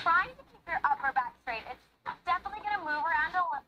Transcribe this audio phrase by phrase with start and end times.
[0.00, 1.62] trying to keep your upper back straight.
[1.70, 1.80] It's
[2.24, 3.64] definitely going to move around a little.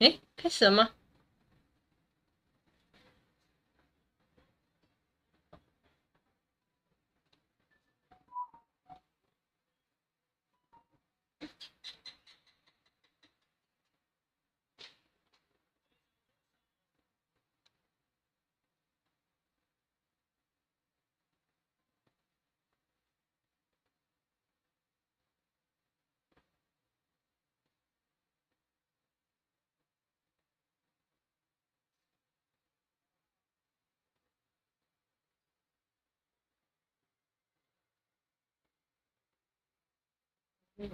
[0.00, 0.90] 诶，开始了吗？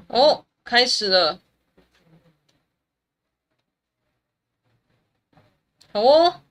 [0.08, 1.40] 哦，开始了，
[5.92, 6.42] 好哦，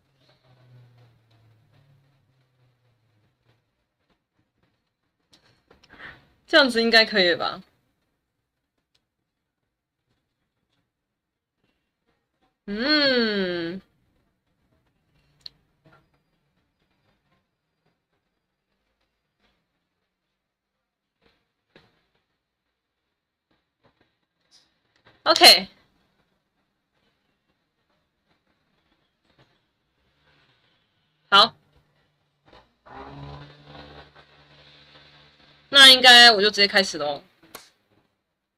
[6.47, 7.63] 这样子应该可以吧？
[12.67, 13.81] 嗯。
[25.25, 25.69] OK，
[31.31, 31.57] 好，
[35.71, 37.23] 那应该我就直接开始喽。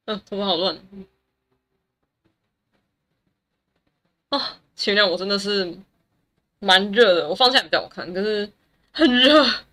[0.05, 0.77] 嗯，头发好乱。
[4.29, 4.41] 哦，
[4.75, 5.79] 前面我真的是
[6.59, 8.51] 蛮热的，我放下比较好看，可是
[8.91, 9.66] 很热。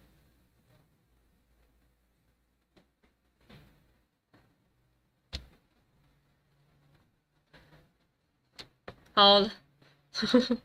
[9.16, 9.48] 好，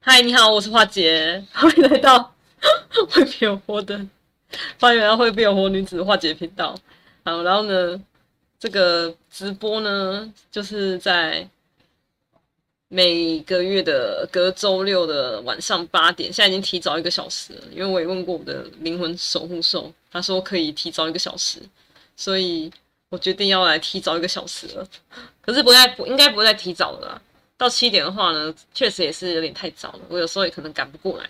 [0.00, 2.34] 嗨，你好，我是花姐， 欢迎来到
[3.12, 3.94] 会变活的，
[4.80, 6.74] 欢迎来到会变活女子花姐频道。
[7.26, 8.02] 好，然后呢，
[8.58, 11.46] 这个直播呢，就是在
[12.88, 21.60] 每个月的隔周六的晚上八点，现在已经提早一个小时了，因为我也问过我的灵魂守护兽，他说可以提早一个小时，
[22.16, 22.72] 所以。
[23.10, 24.86] 我决定要来提早一个小时了，
[25.40, 27.22] 可是不再不应该不会再提早了啦。
[27.56, 30.00] 到七点的话呢，确实也是有点太早了。
[30.10, 31.28] 我有时候也可能赶不过来。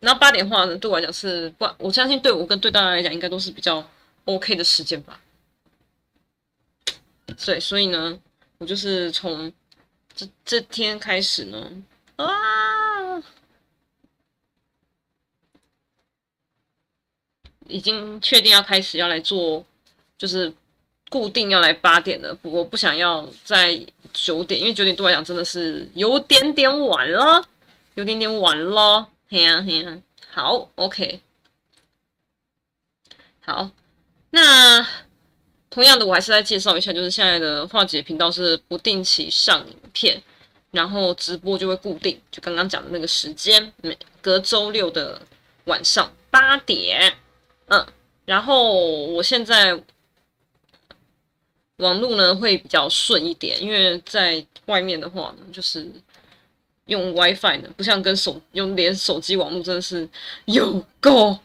[0.00, 3.86] 然后八点的话呢，对我来讲是不，我相信对我跟对大家来讲，应该都是比较
[4.24, 5.20] OK 的时间吧。
[7.36, 8.18] 所以，所以呢，
[8.56, 9.52] 我就是从
[10.14, 11.70] 这这天开始呢，
[12.16, 13.22] 啊，
[17.66, 19.62] 已经确定要开始要来做，
[20.16, 20.50] 就是。
[21.10, 23.80] 固定要来八点的，不过不想要在
[24.12, 27.42] 九点，因为九点对我来讲真的是有点点晚了，
[27.94, 29.08] 有点点晚了。
[29.30, 29.98] 嘿呀嘿呀，
[30.30, 31.20] 好，OK，
[33.40, 33.70] 好，
[34.30, 34.86] 那
[35.70, 40.22] 同样的，我还是来介绍一下，就是现在的花姐频道是不定期上影片，
[40.70, 45.20] 然后直播就会固定，就刚刚讲的那个时间，每隔周六的
[45.64, 47.14] 晚上八点，
[47.68, 47.86] 嗯，
[48.26, 49.80] 然后我现在。
[51.78, 55.90] 网络呢会比较顺一点，因为在外面的话呢，就是
[56.86, 60.08] 用 WiFi 呢，不像跟手用连手机网络真的是
[60.44, 61.38] 有够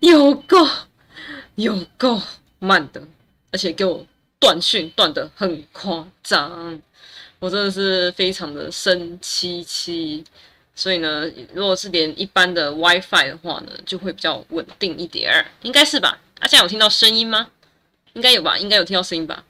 [0.00, 0.66] 有够
[1.56, 2.20] 有够
[2.58, 3.02] 慢的，
[3.50, 4.04] 而且给我
[4.38, 6.80] 断讯断的很夸张，
[7.38, 10.24] 我真的是非常的生气气。
[10.72, 16.18] 所以呢，如果是连一般的 WiFi 的话呢，就会比较稳定一点，应该是吧？
[16.38, 17.48] 啊，现在有听到声音吗？
[18.14, 18.56] 应该有吧？
[18.56, 19.44] 应该有听到声音吧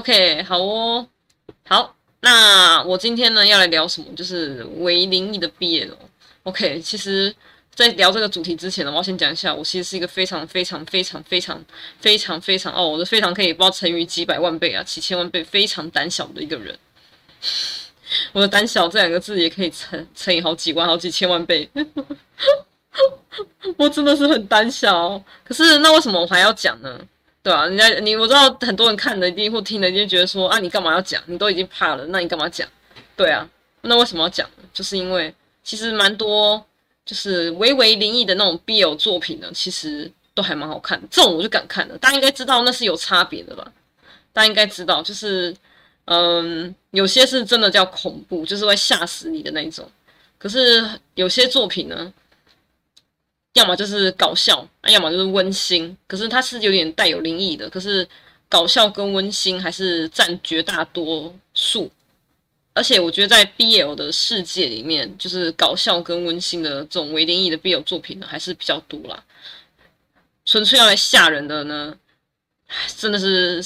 [0.00, 1.06] ？OK，好哦，
[1.68, 4.06] 好，那我今天呢要来聊什么？
[4.16, 5.96] 就是伪灵异的毕业了。
[6.44, 7.34] OK，其实，
[7.74, 11.62] 在聊这个主题之前呢，我要先讲一下，我其实是一个非常非常非常非常
[12.00, 16.78] 非常非常哦，我的非常可以不知道乘以几百万倍啊，几千万倍，非常胆小的一个人。
[18.32, 21.68] 我的胆小这两个字也可以乘乘以好几万、好几千万倍。
[23.76, 26.98] 我真的是很胆小，可是那为什么我还要讲呢？
[27.42, 31.22] 对啊，人家你我知道很多人看了一定或听了一定觉得说啊，你干嘛要讲？
[31.26, 32.68] 你都已经怕了，那你干嘛讲？
[33.16, 33.48] 对啊，
[33.80, 34.48] 那为什么要讲？
[34.74, 35.34] 就是因为
[35.64, 36.62] 其实蛮多
[37.06, 41.08] 就是微微灵异的那种 BL 作品呢，其实都还蛮好看的。
[41.10, 41.96] 这种我就敢看了。
[41.96, 43.72] 大家应该知道那是有差别的吧？
[44.34, 45.56] 大家应该知道，就是
[46.04, 49.90] 嗯，有些是真的叫恐怖，就是会吓死你的那一种。
[50.36, 52.12] 可是有些作品呢。
[53.54, 55.96] 要么就是搞笑，要么就是温馨。
[56.06, 58.06] 可是它是有点带有灵异的，可是
[58.48, 61.90] 搞笑跟温馨还是占绝大多数。
[62.72, 69.22] 而且我觉得在 BL 的世界里面，就是搞笑跟温馨的这种微灵异的 BL 作品呢，还是比较多啦。
[70.44, 71.94] 纯粹要来吓人的呢，
[72.96, 73.62] 真的是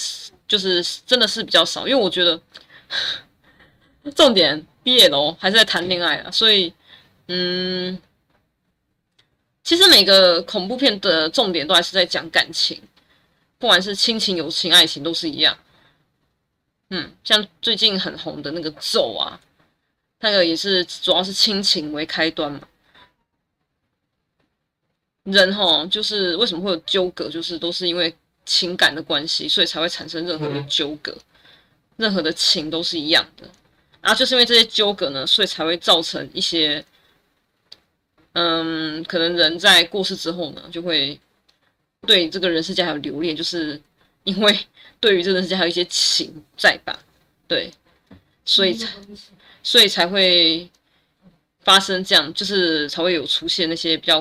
[0.49, 1.87] 就是真的是比较少。
[1.87, 2.41] 因为我觉得
[4.17, 6.73] 重点 BL 还是在谈恋爱啊，所以
[7.29, 7.99] 嗯，
[9.65, 12.81] 其实每个恐怖片的重点都还是在讲感情，
[13.59, 15.57] 不管是亲情、友情、爱情，都是一样。
[16.91, 19.41] 嗯，像最近很红的那个咒啊，
[20.21, 22.61] 那个也是主要是亲情为开端嘛。
[25.25, 28.15] 人齁，就是为什么会有纠葛，就是都是因为
[28.45, 31.17] 情感的关系，所以才会产生任何的纠葛，
[31.97, 33.49] 任何的情都是一样的。
[34.03, 36.85] 然后就是因为这些纠葛呢，所以才会造成一些，
[38.35, 41.19] 嗯，可能人在过世之后呢，就会
[42.03, 43.81] 对这个人世间还有留恋，就是
[44.23, 44.57] 因为。
[45.01, 46.99] 对于这个世间还有一些情在吧，
[47.47, 47.71] 对，
[48.43, 48.89] 所以才
[49.63, 50.67] 所以才会
[51.61, 54.19] 发生这样，就是才会有出现那些比较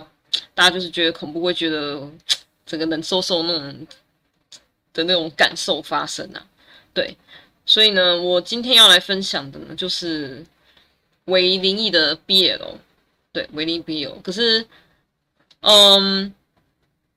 [0.53, 2.05] 大家就是觉得恐怖，会觉得
[2.67, 3.87] 整个冷飕飕那种
[4.91, 6.45] 的那种感受发生啊，
[6.93, 7.15] 对，
[7.65, 10.45] 所以呢，我今天要来分享的呢，就是
[11.25, 12.75] 伪灵异的 BL，
[13.33, 14.63] 对，伪灵异 BL，可是，
[15.61, 16.31] 嗯，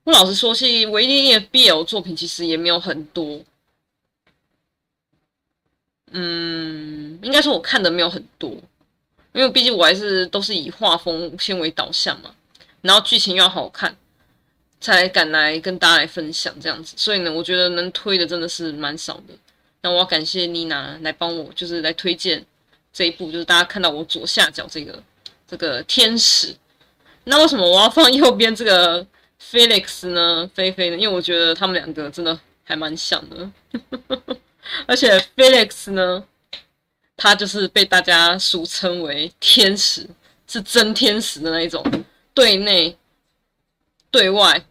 [0.03, 3.39] 我老实说，其实伪灵异的 BL 作品其实也没有很多。
[6.11, 8.49] 嗯，应该说我看的没有很多，
[9.33, 12.33] 因为毕竟我还是都是以画风先为导向嘛，
[12.81, 13.95] 然后剧情要好看，
[14.81, 16.95] 才敢来跟大家来分享这样子。
[16.97, 19.35] 所以呢，我觉得能推的真的是蛮少的。
[19.81, 22.43] 那我要感谢妮娜来帮我，就是来推荐
[22.91, 25.03] 这一部，就是大家看到我左下角这个
[25.47, 26.55] 这个天使。
[27.23, 29.05] 那为什么我要放右边这个
[29.41, 30.49] Felix 呢？
[30.53, 30.97] 菲菲呢？
[30.97, 33.49] 因为我觉得他们两个真的还蛮像的。
[34.85, 36.23] 而且 Felix 呢，
[37.15, 40.07] 他就是被大家俗称为天使，
[40.47, 41.83] 是真天使的那一种，
[42.33, 42.97] 对内、
[44.11, 44.65] 对外，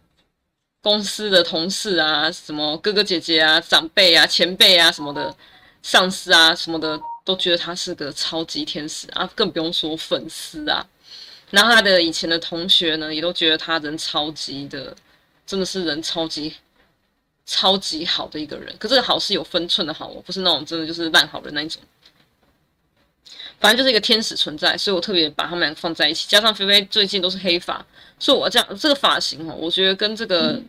[0.81, 5.35] 公司的同事啊，什么哥哥姐姐啊、长辈啊、前辈啊什么的，
[5.81, 10.83] 上司啊什么的，都觉得他是个超级天使啊，更不用说粉丝啊。
[11.51, 14.95] 然后他的以前的同学呢，也都觉得他人超级的，
[15.45, 16.55] 真的是人超级。
[17.49, 21.81] 超级好的一个人，可这个好是有分寸的好，我不是那种真的就是烂好人那一种。
[23.61, 26.27] 反正就是一个天使存在，所以我特别把他们两个放在一起。
[26.27, 27.85] 加上菲菲最近都是黑发，
[28.19, 30.61] 所以我这样这个发型哦，我觉得跟这个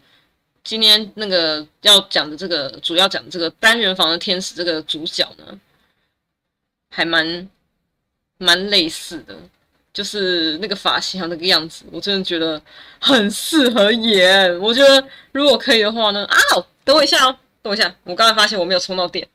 [0.62, 5.60] 今天那个要讲的这个主要讲的这个单人房的天使这个主角呢，
[6.90, 7.48] 还蛮
[8.38, 9.36] 蛮类似的。
[9.90, 12.62] 就是那个发型和那个样子，我真的觉得
[13.00, 14.56] 很适合演。
[14.60, 16.36] 我觉得如果可以的话呢，啊，
[16.84, 19.28] 等我一下哦，等我一下，我刚才发现我没有充到电。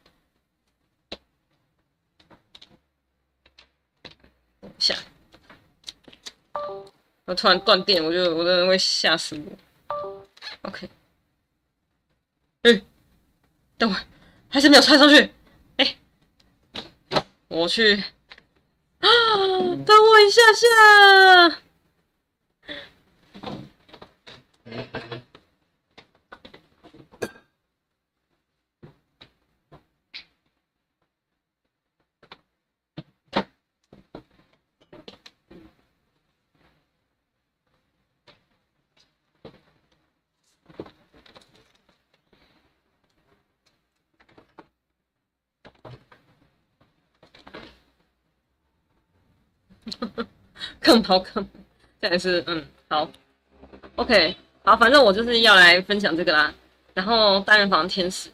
[4.62, 4.96] 等一下，
[7.26, 9.38] 我突然断电，我就我真的会吓死
[9.90, 10.26] 我。
[10.62, 10.88] OK，
[12.62, 12.82] 嗯，
[13.78, 14.00] 等会
[14.48, 15.30] 还是没有穿上去。
[17.54, 18.04] 我去。
[19.00, 19.08] 啊！
[19.86, 21.62] 等我一下下。
[50.80, 51.46] 更好看，
[52.02, 53.10] 这还是嗯好
[53.96, 56.54] ，OK 好，反正我就是要来分享这个啦。
[56.94, 58.30] 然后单人房天使，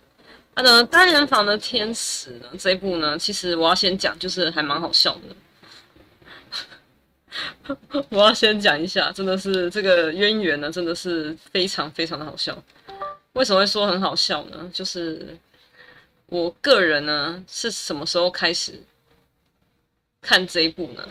[0.53, 5.35] 他的单人房的天使呢，这一部呢，其实我要先讲，就是还蛮好笑的。
[8.09, 12.61] 我要先讲一下，真的是这个渊源呢，真的是非常非常的好笑。
[13.33, 14.69] 为什么会说很好笑呢？
[14.73, 15.37] 就是
[16.25, 18.83] 我个人呢，是什么时候开始
[20.21, 21.07] 看这一部呢？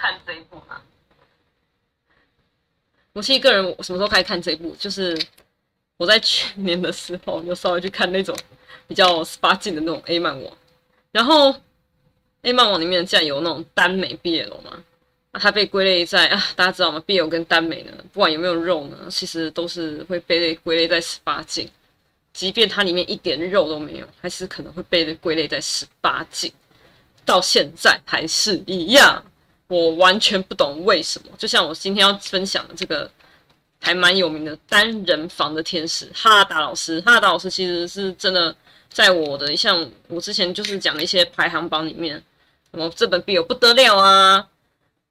[0.00, 0.80] 看这一部吗，
[3.12, 4.74] 我是一个人，我什么时候开始看这一部？
[4.78, 5.14] 就是
[5.98, 8.34] 我在去年的时候，就稍微去看那种
[8.88, 10.56] 比较十八禁的那种 A 漫网，
[11.12, 11.54] 然后
[12.40, 14.82] A 漫网里面竟然有那种耽美 BL 嘛，
[15.32, 21.70] 啊，它被归类在啊，大家知道吗？BL 跟耽美呢，不管有没有肉呢，其实都是会被类归类在十八禁，
[22.32, 26.50] 即便它里面一点肉都没有，还是可能会被归类在十八禁，
[27.26, 29.22] 到现在还是一样。
[29.70, 33.08] 我完全不懂为什么，就像我今天要分享的这个
[33.80, 37.00] 还蛮有名的单人房的天使哈达老师。
[37.02, 38.52] 哈达老师其实是真的，
[38.90, 42.20] 在我的像我之前就是讲的一些排行榜里面，
[42.72, 44.44] 什么这本必有不得了啊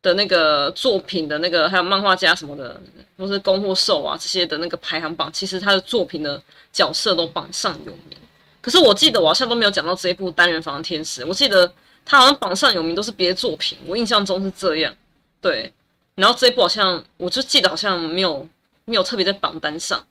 [0.02, 2.82] 的那个作品的那个，还有漫画家什么的，
[3.18, 6.42] 或是攻或受啊这些的那个排行榜，其实他的作品的
[6.74, 8.18] 角色都榜上有名。
[8.60, 11.72] 可是我记得我好像都没有讲到这一部单人房的天使，我记得
[12.06, 14.94] 他好像榜上有名都是别的作品，我印象中是这样。
[15.42, 15.72] 对，
[16.16, 18.48] 然后这一部好像我就记得好像没有。
[18.86, 20.04] 没有特别在榜单上，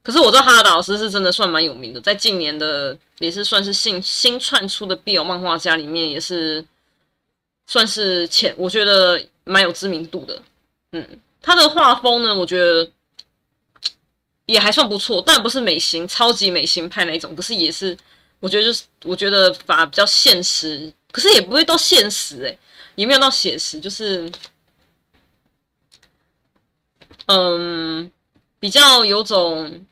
[0.00, 6.64] 可是我知道哈达老师是真的算蛮有名的，在近年的也是算是新新窜出的 BL 漫画家里面，也是
[7.66, 10.40] 算是前，我觉得蛮有知名度的。
[10.92, 11.04] 嗯，
[11.42, 12.88] 他的画风呢，我觉得
[14.46, 17.98] 也还算不错，但不是美型超级美型派那种，可是也是
[18.40, 22.58] 我觉得就是我觉得反而比较现实，可是也不会到现实诶、欸，
[22.96, 24.30] 也没有到写实，就是。
[27.26, 28.10] 嗯，
[28.58, 29.86] 比较有种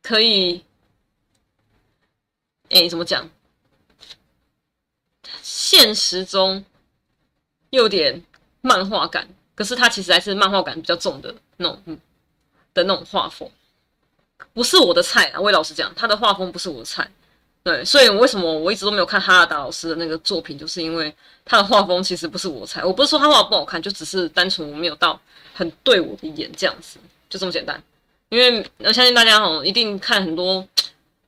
[0.00, 0.64] 可以，
[2.70, 3.28] 哎、怎么讲？
[5.42, 6.64] 现实中
[7.68, 8.24] 又有点
[8.62, 12.00] 漫画感，可是它其实还是漫画感比较重的那种，
[12.72, 13.50] 的那种画风，
[14.52, 15.40] 不是我的菜啊。
[15.40, 17.08] 魏老师讲，他的画风不是我的菜。
[17.62, 21.14] 对，所以为什么我一直都没有看哈拉达老师的那个作品，就是因为
[21.44, 22.84] 他的画风其实不是我菜。
[22.84, 25.20] 我不是说他画不好看，就只是单纯我没有到。
[25.54, 27.82] 很对我的眼，这样子就这么简单。
[28.28, 30.64] 因为我相信大家哈，一定看很多，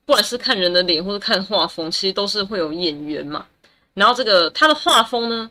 [0.06, 3.44] 不管是看人的脸或者看画风，其实都是会有眼缘嘛。
[3.92, 5.50] 然后这个他的画风呢，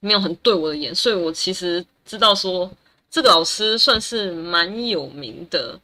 [0.00, 2.68] 没有很对我的眼，所以我其实知道说
[3.08, 5.78] 这个老师算是蛮有名的，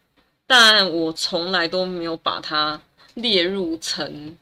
[0.46, 2.80] 但我从来都没有把它
[3.14, 4.36] 列入成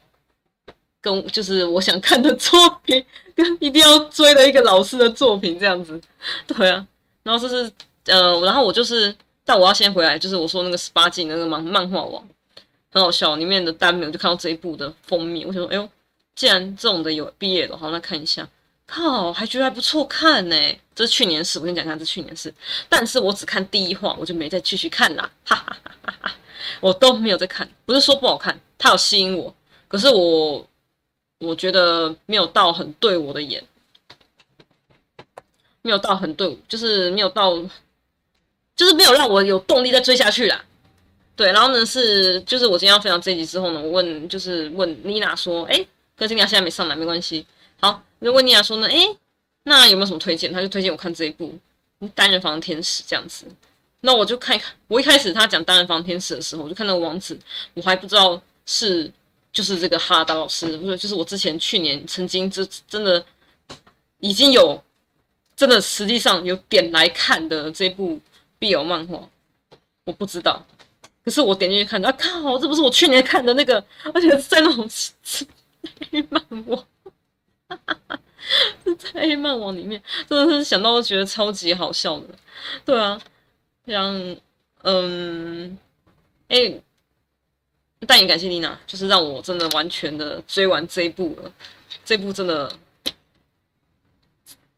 [1.01, 3.05] 跟就是我想看的作品，
[3.35, 6.01] 跟一定要追的一个老师的作品这样子。
[6.47, 6.87] 对啊。
[7.25, 7.73] 然后这是
[8.07, 12.27] 呃，然后我就是，但我要先回来，就是我说那个十八禁那个漫漫画王，
[12.91, 15.89] 很好笑，里面的单名我就看到这一部的封面，我想说，哎呦，
[16.35, 18.49] 既然这种的有毕业的话，那看一下，
[18.87, 20.57] 靠，还觉得还不错看呢。
[20.95, 22.53] 这是去年事，我跟你讲看，这是去年事，
[22.89, 26.35] 但是我只看第一话，我就没再继续看啦，哈哈哈哈哈，
[26.81, 29.55] 我都没有在看，不是说不好看，它有吸引我，
[29.89, 30.69] 可是我
[31.39, 33.63] 我觉得没有到很对我的眼。
[35.85, 37.57] 没有到很对，就是没有到，
[38.77, 40.65] 就是没有让我有动力再追下去啦。
[41.35, 45.85] 对，然后呢是，就是我今天要分享这一集之后呢，我问就是问妮娜说，哎，
[46.17, 47.45] 可是妮娜现在没上来，没关系。
[47.83, 49.15] 好，就问妮娜说呢，哎，
[49.65, 50.51] 那有没有什么推荐？
[50.51, 51.53] 他就推荐我看这一部
[52.15, 53.45] 《单人房天使》这样子。
[54.01, 57.39] 那我就看一看，我一开始他讲单人房天使的时候，我就看那个网址，
[57.75, 59.13] 我还不知道是
[59.53, 63.23] 就是这个哈达老师，不是，就是我之前去年曾经这真的
[64.21, 64.83] 已经有。
[65.55, 68.19] 真的，实际上有点来看的这部
[68.59, 69.29] BL 漫画，
[70.07, 70.65] 我不知道。
[71.25, 74.89] 可是我点进去看，啊靠，这不是我去年看的那个，而且是在那种
[76.11, 76.85] 黑漫画，
[78.99, 82.27] 在漫网里面，真的是想到都觉得超级好笑的。
[82.85, 83.21] 对啊，
[83.87, 84.37] 像
[84.83, 85.79] 嗯，
[86.49, 86.81] 哎、
[88.07, 91.53] 但也感谢妮娜，就是让我真的完全的追完这一部了。
[92.05, 92.73] 这部真的。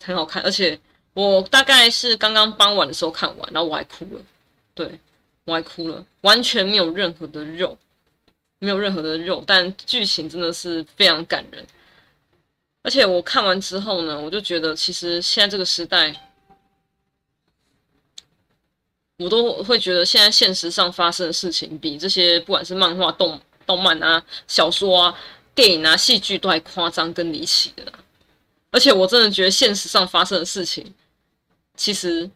[0.07, 0.79] 很好看，而且
[1.15, 4.21] 我大概是刚刚傍晚的时候看完，然后我还哭了，
[4.75, 5.01] 对，
[5.47, 7.79] 我还哭了，完全没有任何的肉，
[8.59, 11.67] 没有任何的肉，但剧情真的是非常感人。
[12.85, 16.15] 而且我看完之后呢，我就觉得其实现在这个时代，
[19.17, 25.19] 我都会觉得现在现实上发生的事情，比这些不管是漫画、动动漫啊、小说啊、
[25.55, 27.91] 电影啊、戏剧都还夸张跟离奇的。
[28.71, 30.93] 而且我真的觉得现实上发生的事情，
[31.77, 32.31] 其实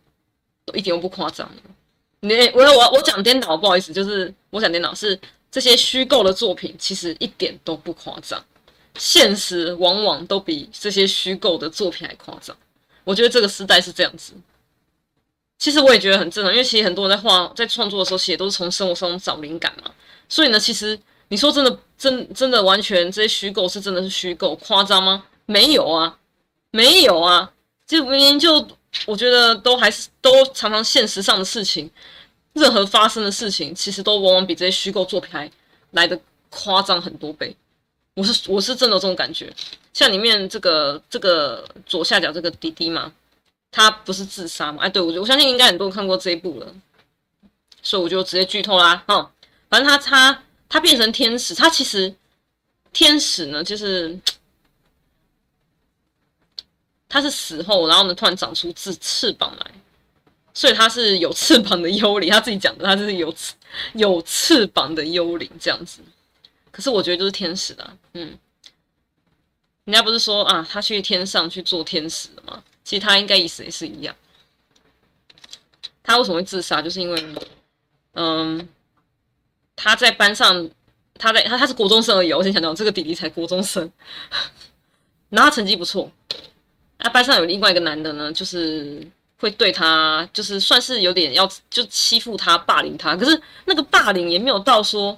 [0.64, 1.46] 都一点都不夸张。
[2.20, 8.42] 你我我我讲颠倒，不好意思，就是我讲颠倒是这些虚构的作品，其实一点都不夸张。
[8.98, 12.54] 现实往往都比这些虚构的作品还夸张。
[13.04, 14.34] 我觉得这个时代是这样子。
[15.58, 19.90] 其实我也觉得很正常，因为其实很多人在画在创作的时候，其实都是从生活中找灵感嘛。
[20.28, 25.24] 所以呢，其实你说真的真真的完全这些虚构是真的是虚构夸张吗？
[25.46, 26.18] 没有啊。
[26.70, 27.50] 没有啊，
[27.86, 28.68] 就明明就
[29.06, 31.90] 我觉得都还是都常常现实上的事情，
[32.52, 35.50] 任何发生的事情，其实都往往比这些虚构作品还
[35.92, 37.56] 来的夸张很多倍。
[38.18, 39.52] 我是我是真的有这种感觉。
[39.92, 43.12] 像里面这个这个左下角这个弟弟嘛，
[43.70, 44.82] 他不是自杀嘛？
[44.82, 46.66] 哎，对，我我相信应该很多人看过这一部了，
[47.82, 49.04] 所以我就直接剧透啦。
[49.06, 49.30] 哈，
[49.68, 52.12] 反正他他他变成天使，他其实
[52.92, 54.18] 天使呢就是。
[57.10, 59.70] 他是死后，然后呢，突然长出翅翅膀来，
[60.52, 63.34] 所以他是有翅膀的幽灵，他自己讲的，他就是有
[63.94, 66.02] 有翅膀的幽灵这样子。
[66.78, 68.38] 可是我觉得就是天使啊，嗯，
[69.82, 72.62] 人家不是说啊，他去天上去做天使了吗？
[72.84, 74.14] 其实他应该意思也是一样。
[76.04, 76.80] 他为什么会自杀？
[76.80, 77.34] 就是因为，
[78.12, 78.68] 嗯，
[79.74, 80.70] 他在班上，
[81.18, 82.32] 他在他他是国中生而已。
[82.32, 83.90] 我先讲讲这个弟弟才国中生，
[85.30, 86.08] 然后他成绩不错。
[86.98, 89.04] 那班上有另外一个男的呢，就是。
[89.40, 95.16] 会对他就是算是有点要就欺负他霸凌他，可是那个霸凌也没有到说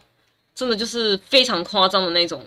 [0.54, 2.44] 真的就是非常夸张的那种，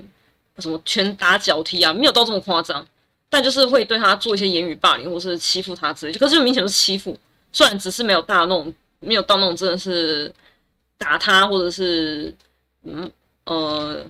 [0.59, 2.85] 什么拳打脚踢啊，没有到这么夸张，
[3.29, 7.17] 但就是会对他做一些言语霸凌或是欺负他之类，可是就明显是欺负，
[7.51, 10.31] 虽然只是没有大那种没有到那种真的是
[10.97, 12.33] 打他或者是
[12.83, 13.11] 嗯
[13.45, 14.05] 呃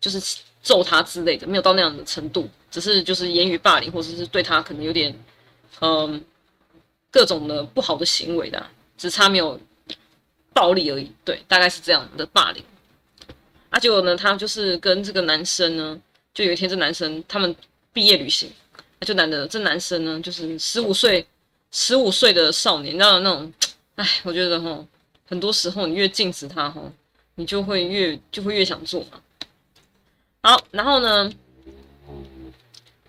[0.00, 0.20] 就是
[0.62, 5.14] 揍他之类的，没有到那样的程度，只是就是言语霸凌或者是对他可能有点
[5.80, 6.24] 嗯。
[7.10, 8.60] 各种的不好的行为的、
[8.98, 9.56] 只差没有
[10.54, 11.12] 暴力而已。
[11.24, 12.64] 对，大概是这样的霸凌。
[13.68, 16.00] 啊，结果呢，他就是跟这个男生呢，
[16.32, 17.54] 就有一天这男生他们
[17.92, 21.26] 毕业旅行，啊，就男的这男生呢，就是十五岁，
[21.72, 23.52] 十五岁的少年，那那种，
[23.96, 24.86] 哎，我觉得哈，
[25.26, 26.80] 很多时候你越禁止他哈，
[27.34, 29.20] 你就会越就会越想做嘛。
[30.42, 31.32] 好，然后呢，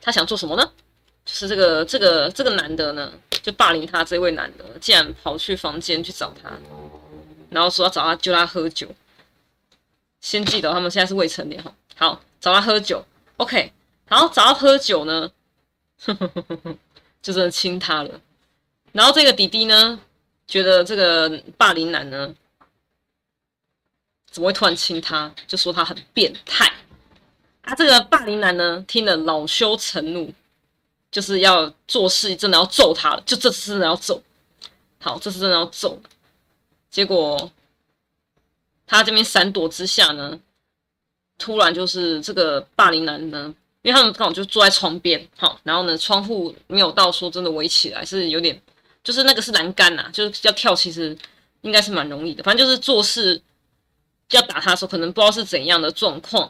[0.02, 0.72] 他想做什么呢？
[1.25, 3.12] 就是这个这个这个男的呢，
[3.44, 6.50] 就霸凌他这位男的，竟然跑去房间去找他，
[7.50, 8.88] 然后说要找他揪他喝酒。
[10.22, 13.04] 先记得他们现在是未成年哈，好，找他喝酒
[13.38, 13.72] ，OK，
[14.08, 15.32] 然后找他喝酒呢，
[16.02, 16.75] 呵呵呵呵
[17.22, 18.22] 就真的亲他了。
[18.92, 20.00] 然后这个弟弟呢，
[20.48, 22.34] 觉得这个霸凌男呢，
[24.32, 26.72] 怎么会突然亲他，就说他很变态。
[27.62, 30.34] 啊，这个霸凌男呢，听了恼羞成怒。
[31.12, 34.22] 就是要做事，真的要揍他了，就这次真的要揍。
[35.00, 35.98] 好，这次真的要揍。
[36.96, 37.52] 结果
[38.88, 40.40] 他这边闪躲之下呢，
[41.38, 48.62] 突然就是这个霸凌男呢，因为他们刚好就坐在窗边，好，然后呢，窗户没有到说真的围起来，是有点，
[49.03, 51.18] 就是那个是栏杆呐，就是要跳，其实
[51.64, 52.42] 应该是蛮容易的。
[52.44, 53.42] 反正就是做事
[54.29, 56.50] 要打他的时候，可能不知道是怎样的状况。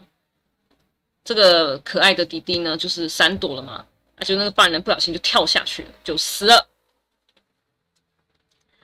[1.23, 3.83] 这个可爱的弟弟呢，就是闪躲了嘛。
[4.17, 4.21] 啊！
[4.23, 6.67] 就那个犯人不小心就跳下去了，就死了。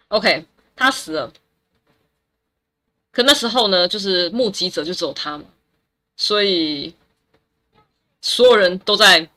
[0.07, 0.43] OK，
[0.75, 1.31] 他死了。
[3.11, 5.45] 可那时候呢，就是目击者就只有他嘛，
[6.15, 6.93] 所以
[8.21, 9.27] 所有人都在，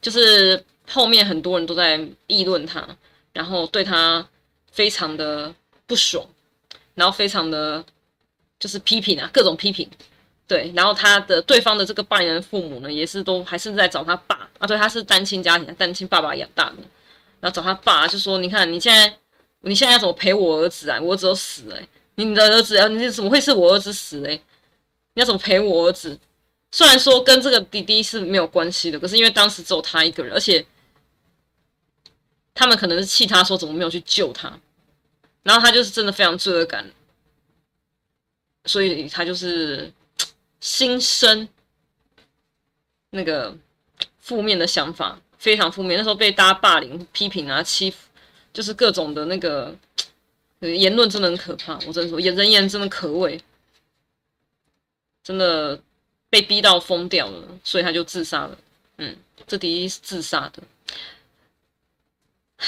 [0.00, 2.86] 就是后面很多人都在议论他，
[3.32, 4.28] 然后对他
[4.70, 5.54] 非常的
[5.86, 6.26] 不爽，
[6.94, 7.84] 然后非常的
[8.58, 9.88] 就是批评啊，各种批评。
[10.46, 14.66] 对，然后他的对方的这个霸凌人父母呢，也是都还是在找他爸啊。
[14.66, 16.76] 对，他是单亲家庭，单亲爸爸养大的，
[17.40, 19.16] 然后找他爸就说：“你看你现在，
[19.62, 21.00] 你现在要怎么陪我儿子啊？
[21.00, 21.80] 我儿子都死了，
[22.16, 24.40] 你的儿子啊，你怎么会是我儿子死嘞？
[25.14, 26.18] 你要怎么陪我儿子？
[26.70, 30.64] 虽然说跟这个弟弟是没有关系的，可是因为当时只有他一个人，而且
[32.54, 34.58] 他们可能是气他说怎么没有去救他，
[35.42, 36.90] 然后他就是真的非常罪恶感，
[38.64, 39.92] 所以他就是。”
[40.64, 41.46] 心生
[43.10, 43.54] 那个
[44.18, 45.98] 负面的想法，非常负面。
[45.98, 47.98] 那时候被大家霸凌、批评啊、欺负，
[48.50, 49.76] 就是各种的那个
[50.68, 51.74] 言论，真的很可怕。
[51.86, 53.40] 我真的说，人言真的可畏，
[55.22, 55.80] 真的
[56.30, 58.58] 被逼到疯掉了，所以他就自杀了。
[58.98, 60.62] 嗯，这第一是自杀的。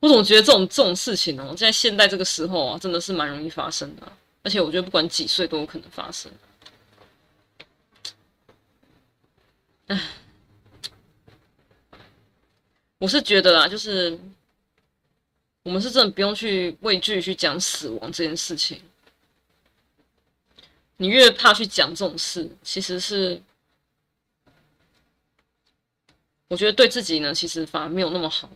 [0.00, 4.02] 我总觉得这种这种事情哦，在现代这个时候啊，真的是蛮容易发生的。
[4.42, 6.30] 而且我觉得不管几岁都有可能发生。
[9.88, 10.00] 唉，
[12.98, 14.18] 我是觉得啦，就是
[15.66, 18.80] 我们是真的不用去畏惧去讲死亡这件事情。
[20.96, 23.42] 你越怕去讲这种事，其实是
[26.46, 28.48] 我觉得对自己呢，其实反而没有那么好。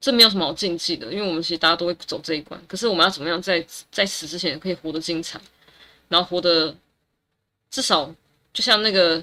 [0.00, 2.60] 这没有什么好禁忌的，因为我们其实大家都会走这一关。
[2.68, 5.40] 可是我们要怎么样在在死之前可以活得精彩，
[6.08, 6.72] 然后活得
[7.68, 8.14] 至少
[8.52, 9.20] 就像那个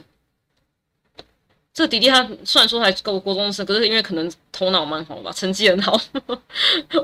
[1.79, 5.97] 这个弟弟，他虽然说才高国中生，可是因为可能头脑蛮好吧，成绩很好，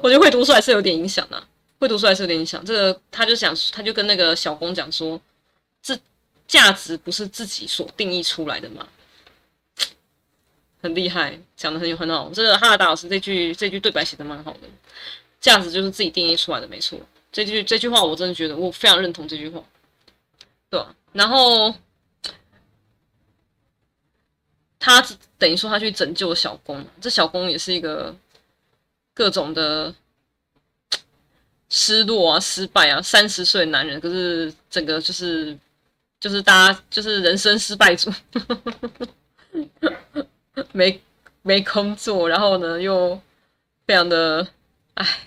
[0.04, 1.42] 我觉得会读书还是有点影响的，
[1.80, 2.62] 会读书还是有点影响。
[2.66, 5.18] 这个他就想，他就跟那个小公讲说，
[5.82, 5.98] 这
[6.46, 8.86] 价值不是自己所定义出来的嘛。
[10.82, 12.30] 很厉害，讲的很有很好。
[12.34, 14.68] 这个哈达老师这句这句对白写的蛮好的，
[15.40, 17.00] 价值就是自己定义出来的，没错。
[17.32, 19.64] 这句这句话我真的觉得我非常认同这句话，
[20.70, 20.94] 对吧？
[21.14, 21.74] 然后
[24.86, 25.04] 他
[25.40, 28.16] 等于说他去拯救小公，这小公也是一个
[29.16, 29.92] 各种的
[31.70, 33.02] 失落啊、失败啊。
[33.02, 35.58] 三十岁男人，可是整个就是
[36.20, 38.14] 就是大家就是人生失败组，
[40.72, 41.02] 没
[41.42, 43.20] 没工作，然后呢又
[43.88, 44.48] 非常的
[44.94, 45.22] 唉，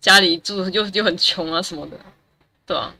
[0.00, 1.98] 家里住又又很穷啊什么的，
[2.64, 2.96] 对吧、啊？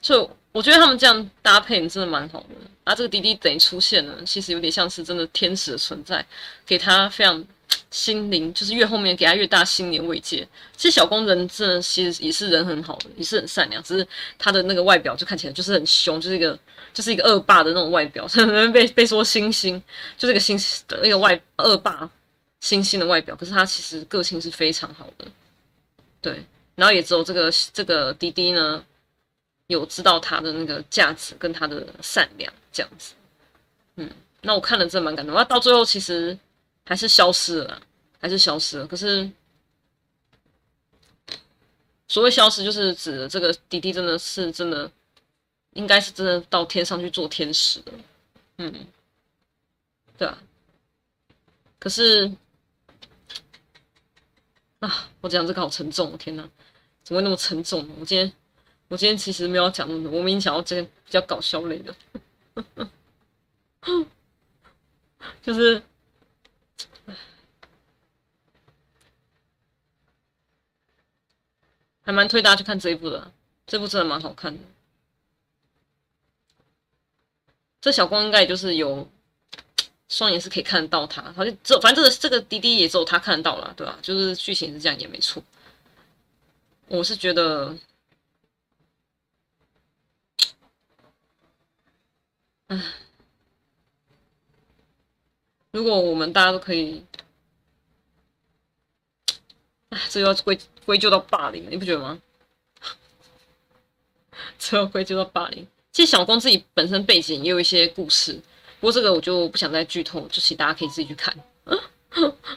[0.00, 2.54] 就我觉得他们这样搭配真的蛮好的。
[2.84, 6.24] 啊，这个滴滴等于出现了，其实有点像是真的天使的存在，
[6.66, 7.42] 给他非常
[7.90, 10.46] 心灵，就是越后面给他越大心灵慰藉。
[10.76, 14.06] 其实小公人真的其实也是人很好的，也是很善良，只是
[14.38, 16.58] 他的那个外表就看起来就是很凶，就是一个
[16.92, 18.28] 就是一个恶霸的那种外表，
[18.70, 19.80] 被被说猩猩，
[20.18, 22.10] 就是一个猩的那个外恶霸
[22.60, 25.24] 猩猩的外表，可是他其实个性是非常好的，
[26.20, 26.44] 对，
[26.74, 28.84] 然后也只有这个这个滴滴呢。
[29.68, 33.14] 有知道他的那个价值跟他的善良这样子，
[33.96, 34.10] 嗯，
[34.42, 35.34] 那我看了真蛮感动。
[35.34, 36.38] 那到最后其实
[36.84, 37.80] 还是消失了，
[38.20, 38.86] 还是消失了。
[38.86, 39.30] 可是
[42.08, 44.90] 所谓消失，就是指这个滴滴真的是真的，
[45.72, 47.92] 应该是真的到天上去做天使了，
[48.58, 48.86] 嗯，
[50.18, 50.38] 对啊。
[51.78, 52.30] 可是
[54.80, 56.46] 啊，我讲这个好沉重，我天哪，
[57.02, 57.88] 怎么会那么沉重？
[57.98, 58.30] 我今天。
[58.94, 61.92] 我今天其实没有讲那么多，我明明想要这个比较搞笑类的，
[65.42, 65.82] 就是
[72.02, 73.32] 还蛮推大家去看这一部的，
[73.66, 74.60] 这部真的蛮好看的。
[77.80, 79.10] 这小光应该也就是有
[80.08, 83.98] 双眼是可以看得到他，好像这反正这个这个滴滴也只有他看得到了，对吧？
[84.00, 85.42] 就是剧情是这样也没错，
[86.86, 87.76] 我是觉得。
[92.68, 92.82] 唉，
[95.70, 97.04] 如果我们大家都可以，
[99.90, 102.18] 唉，这又要归归咎到霸凌，你不觉得吗？
[104.58, 105.66] 这要归咎到霸凌。
[105.92, 108.32] 其实小光自己本身背景也有一些故事，
[108.80, 111.36] 不过这个我就不想再剧透，就请大家可以自己去看。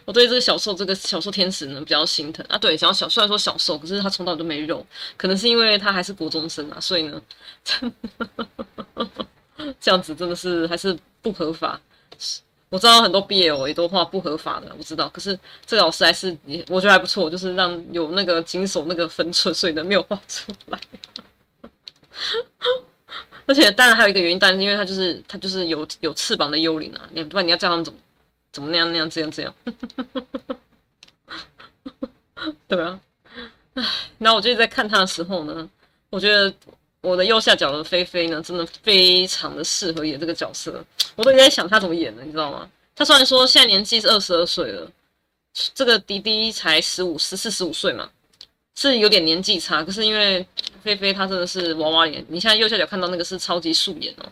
[0.05, 2.57] 我对这个小受这个小受天使呢比较心疼啊。
[2.57, 4.85] 对，想要小虽然说小受，可是他从小都没肉，
[5.17, 7.21] 可能是因为他还是国中生啊，所以呢。
[9.79, 11.79] 这样子真的是还是不合法。
[12.69, 15.07] 我知道很多 BL 也都画不合法的，我知道。
[15.09, 20.77] 可是这个老师还是你，我觉得还不错，就是让有那个经手那个分寸，所以呢没有画出来。
[23.45, 27.99] 而且当然还有一个原因，但是因为他就是他就是有有翅膀的幽灵啊，你不然你要叫他们怎么
[28.51, 29.55] 怎么那样那样这样这样，
[32.67, 32.99] 对啊。
[33.75, 33.83] 唉，
[34.17, 35.69] 然后我就在看他的时候呢，
[36.09, 36.53] 我觉得。
[37.01, 40.83] 我的右下角的菲菲呢，真的非常的适合演这个角色。
[41.15, 42.67] 我都在想他怎么演的，你知道吗？
[42.95, 44.91] 他虽然说现在年纪是二十二岁了，
[45.73, 48.09] 这个迪迪才十五、十四、十五岁嘛，
[48.75, 49.83] 是有点年纪差。
[49.83, 50.45] 可是因为
[50.83, 54.25] 菲菲她真的是娃娃脸，你现在右下角看到那个是超级素颜哦。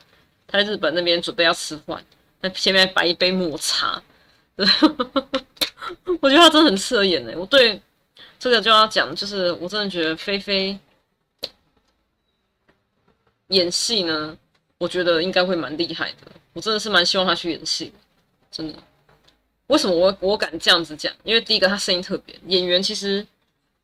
[0.47, 2.04] 他在日本那边准备要吃饭，
[2.41, 4.01] 那前面摆一杯抹茶，
[6.19, 7.36] 我觉得他真的很适合演诶。
[7.36, 7.80] 我对
[8.39, 10.78] 这个就要讲，就是我真的觉得菲菲。
[13.49, 14.36] 演戏呢，
[14.77, 16.31] 我觉得应该会蛮厉害的。
[16.53, 17.91] 我真的是蛮希望他去演戏，
[18.49, 18.79] 真的。
[19.67, 21.13] 为什么我我敢这样子讲？
[21.23, 23.25] 因为第一个他声音特别，演员其实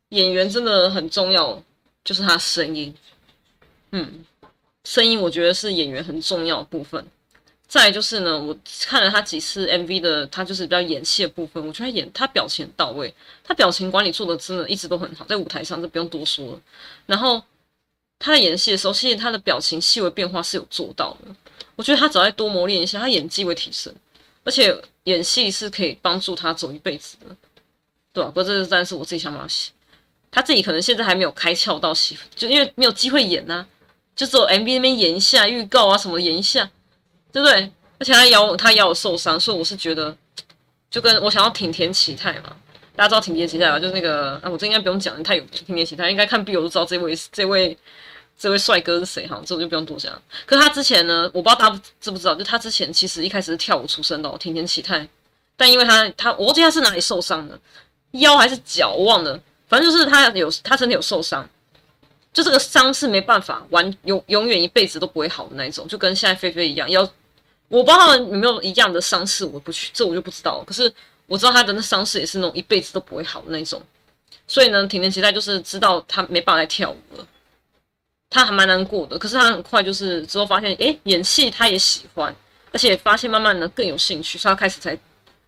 [0.09, 1.61] 演员真的很重要，
[2.03, 2.95] 就是他声音。
[3.91, 4.25] 嗯，
[4.83, 7.05] 声音我觉得是演员很重要的部分。
[7.67, 16.61] 再就是呢，我看了他几次 MV 的，他就是比较演戏的部分，我觉得他演他表情很到位，他表情管理做的真的一直都很好，在舞台上就不用多说了。
[17.05, 17.43] 然后。
[18.23, 21.35] 他在演戏的时候，其实他的表情细微变化是有做到的。
[21.75, 23.91] 我觉得他只要再多磨练一下，他演技会提升，
[24.43, 27.35] 而且演戏是可以帮助他走一辈子的，
[28.13, 28.29] 对吧？
[28.29, 29.47] 不过这当然是我自己想法。
[30.29, 33.67] 他自己可能现在还没有开窍到戏，就因为没有机会演呐、啊，
[34.15, 36.69] 就只有 MV 那边演一下预告啊什么演一下，
[37.31, 37.71] 对不对？
[37.97, 40.15] 而且他腰他咬我受伤，所以我是觉得，
[40.89, 42.55] 就跟我想要挺田启泰嘛，
[42.95, 43.79] 大家知道挺田启泰吧？
[43.79, 47.75] 就是那个啊，我这应该不用讲，他有挺田启泰，应该看 BL 都知道这位这位。
[48.41, 49.39] 这位帅哥是谁哈？
[49.45, 50.19] 这我就不用多讲。
[50.47, 55.07] 可是他之前呢，我不知道大家知不知道，就他之前其实一开始是跳舞出身的，田田启太。
[55.55, 57.59] 但因为他他我忘记他是哪里受伤的，
[58.13, 61.47] 腰还是脚我忘了，反正就是他有他身体有受伤，
[62.33, 66.89] 就这个伤是没办法完永永远一辈子都不会好的那一种，就跟现在菲菲一样。
[66.89, 67.07] 腰
[67.67, 70.63] 我不知道他们有没有一样的伤势，我不去这我就不知道了。
[70.65, 70.91] 可是
[71.27, 73.79] 我知道他的那伤势也是那种一辈子都不会好的那一种。
[74.47, 77.27] 所以呢，田田启太就是知道他没办法再跳舞了。
[78.31, 82.33] 他还蛮难过的，可是他很快就是之后发现，诶，演戏他也喜欢，
[82.71, 84.97] 而且发现慢慢的更有兴趣，所以他开始才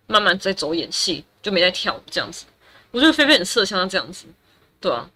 [0.06, 2.44] 慢慢在走演戏，就没在跳这样子。
[2.90, 4.26] 我觉得菲菲很适合像他这样子，
[4.80, 5.10] 对啊，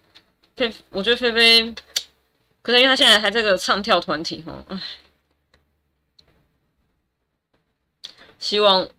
[0.55, 1.71] 菲，我觉得菲菲，
[2.63, 4.81] 可能因为他现在还在个唱跳团体哈，唉，
[8.39, 8.89] 希望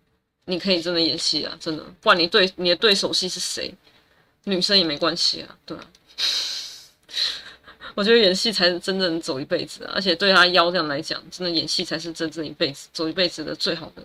[0.45, 3.75] 你可以真的演戏啊，真的，不管你对你的对手戏是谁，
[4.45, 5.83] 女生也没关系啊，对啊。
[7.93, 14.03] 我觉得演戏才是真正走一辈子啊，而且对他腰这样来讲，真的演戏才是真正一辈子走一辈子的最好的、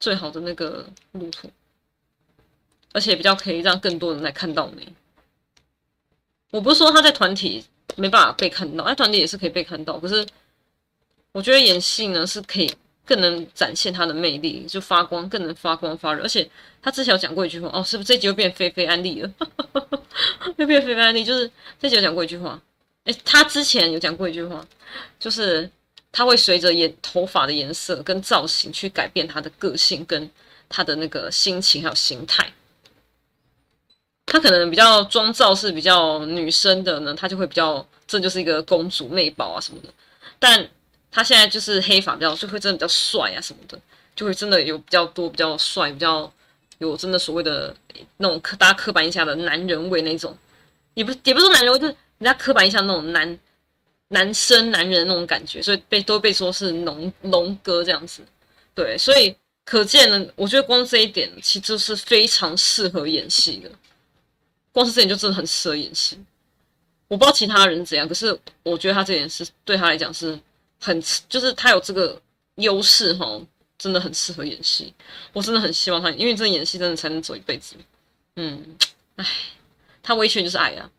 [0.00, 1.50] 最好的那个路途，
[2.92, 4.88] 而且比较可以让更多人来看到你。
[6.50, 7.62] 我不是说他在团体
[7.96, 10.26] 没办法被看到，在团体也是可以被看到，可是
[11.32, 12.74] 我觉得演戏呢是可以
[13.04, 16.22] 更能展现他的魅力，就发光，更能发光发热。
[16.22, 19.30] 而且他之前有讲过一句话，哦，是不是这集又变菲菲安利了？
[20.56, 22.58] 又变菲菲安利，就是这集有讲过一句话。
[23.08, 24.62] 诶，他之前有讲过一句话，
[25.18, 25.68] 就是
[26.12, 30.30] 他会随着颜头发的颜色跟造型去改变他的个性跟
[30.68, 32.52] 他的那个心情还有形态。
[34.26, 39.88] 他可能比较妆造是比较女生的呢，他就会比较这就是一个公主妹宝啊什么的。
[40.38, 40.68] 但
[41.10, 43.80] 他现在就是黑发比较就会真的比较帅啊什么的，
[44.14, 46.30] 就会真的有比较多比较帅比较
[46.76, 47.74] 有真的所谓的
[48.18, 50.36] 那种刻大家刻板印象的男人味那种，
[50.92, 51.96] 也不也不是说男人味就是。
[52.18, 53.38] 人家刻板印象那种男
[54.08, 58.22] 男生男人那种感觉，所以被都被说是龙龙哥这样子，
[58.74, 63.70] 对，所以可见呢，我觉得光这一点其实是非常适合演戏的，
[64.72, 66.18] 光是这点就真的很适合演戏。
[67.06, 70.38] 我不知道其他人怎样，可是我觉得他这点是对他来讲是
[70.80, 72.20] 很，就是他有这个
[72.56, 73.40] 优势哈，
[73.78, 74.92] 真的很适合演戏。
[75.32, 77.76] 我真的很希望他，因为这演戏真的才能走一辈子。
[78.36, 78.76] 嗯，
[79.16, 79.26] 唉，
[80.02, 80.90] 他唯一缺点就是矮啊。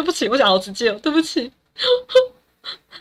[0.00, 0.90] 对不起， 我讲好直接。
[0.92, 1.52] 对不起，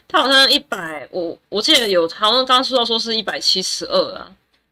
[0.06, 4.30] 他好像一百，我我记得有，好像刚刚说到说是一百七十二啊，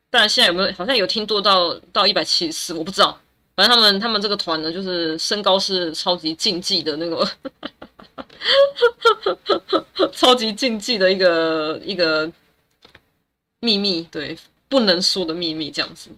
[0.09, 3.17] 但现在有没有好像有听多到到一百七十四，我不知道。
[3.55, 7.25] 反正他们他们这个团呢，就是身高是超级禁忌的那个，
[10.11, 12.29] 超级禁忌的一个一个
[13.61, 14.37] 秘密，对，
[14.67, 16.09] 不能说的秘密这样子。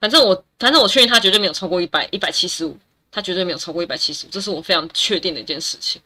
[0.00, 2.76] 反正我反正我确定他绝对没有超过一百一百七十五。
[3.12, 6.00] 他绝对没有超过一百七十五，这是我非常确定的一件事情。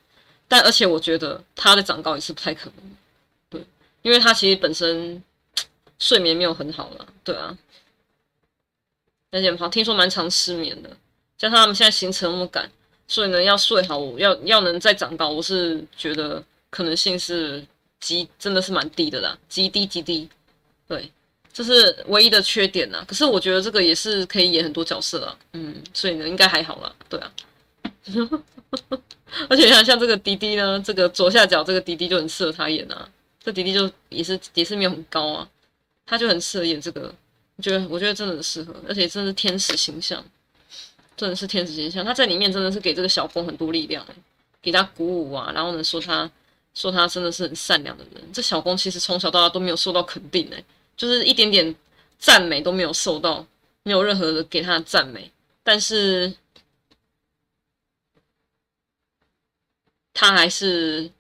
[0.49, 2.97] 但而且我觉得他的长高也是不太可能，
[3.49, 3.65] 对，
[4.03, 5.23] 因为他其实本身
[5.99, 7.57] 睡眠没有很好了，对啊，
[9.31, 10.91] 而且好听说蛮常失眠的，
[11.39, 12.71] 加上他们现在行程那么赶，
[13.09, 17.65] 所以呢要睡好，我要要能再长高，我是觉得可能性是
[18.01, 20.29] 极真的是蛮低的啦，极低极低，
[20.89, 21.11] 对。
[21.57, 27.33] 这是唯一的缺点呐，可是我觉得这个也是可以演很多角色啊，嗯，所以呢应该还好啦，对啊，
[29.49, 33.09] 而且像像这个迪迪呢，这个左下角这个迪迪就很适合他演啊，
[33.43, 35.49] 这迪迪就也是也是没有很高啊，
[36.05, 37.11] 他就很适合演这个，
[37.57, 40.23] 我觉得我觉得真的很适合，而且真的是天使形象，
[41.17, 44.07] 真的是天使形象，他在里面真的是给这个小峰很多力量，
[44.61, 46.31] 给他鼓舞啊，然后呢说他
[46.75, 50.63] 说他真的是很善良的人，这小峰其实从小到大都没有受到肯定哎。
[50.97, 51.75] 就是一点点
[52.19, 53.47] 赞美都没有受到，
[53.83, 55.31] 没有任何的给他的赞美，
[55.63, 56.33] 但是
[60.15, 61.11] 他还是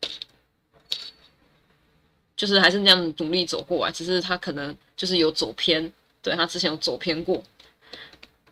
[2.34, 7.42] 就是还是那样努力走过来，只是他可能就是有走偏，对，他之前有走偏过，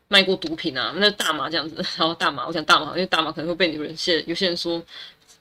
[0.09, 4.79] 卖过毒品啊，那大麻这样子， 然后大麻，我讲大麻，因为大麻可能会被有人些有些人说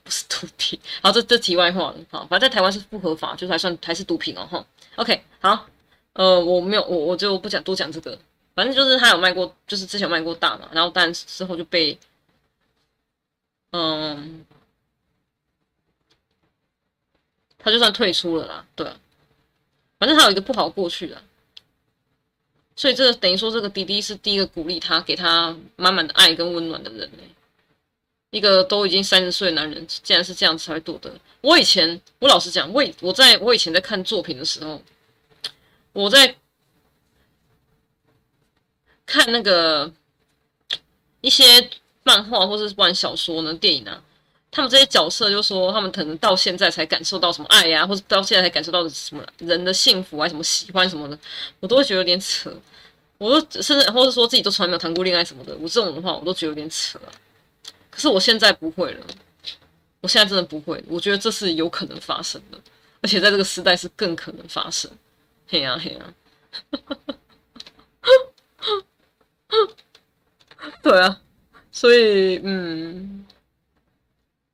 [0.03, 4.65] 不是毒品， 好，这这题外话了，好，反正在台湾是不合法，就是还算还是毒品哦，哈
[4.95, 5.67] ，OK，好。
[6.13, 8.15] 呃，我没有，我我就不讲多讲这个，
[8.53, 11.97] 反正就是他有卖过，就是之前有卖过大嘛，然后但之后就被，
[13.71, 14.45] 嗯，
[17.57, 18.85] 他就算退出了啦，对，
[19.97, 21.19] 反正他有一个不好过去的，
[22.75, 27.23] 所以这个等于说这个滴滴是第一个鼓励他、给他满满的爱跟温暖的人嘞，
[28.29, 31.11] 一个都已经三十岁的男人，竟然是这样子才会夺得。
[31.41, 34.79] 我以前，我老实讲，我以我在我以前在看作品的时候。
[35.93, 36.35] 我在
[39.05, 39.91] 看那个
[41.21, 41.69] 一些
[42.03, 44.03] 漫画或者是不管小说呢、电影啊，
[44.51, 51.17] 他们这些角色就说他们可能到现在才感受到什么爱呀、或者到现在才感受到什么人的幸福啊、什么喜欢什么的，
[51.59, 52.51] 我都会觉得有点扯。
[53.19, 56.99] 我都甚至或者说自己都从来没有谈过恋爱什么的，我这种的话我都觉得有点扯。
[57.89, 59.05] 可是我现在不会了，
[60.01, 62.59] 我现在真的不会，我觉得这是有可能发生的，
[63.01, 64.89] 而且在这个时代是更可能发生。
[65.47, 66.13] 嘿呀嘿呀，
[70.81, 71.21] 对啊，
[71.71, 73.25] 所以嗯，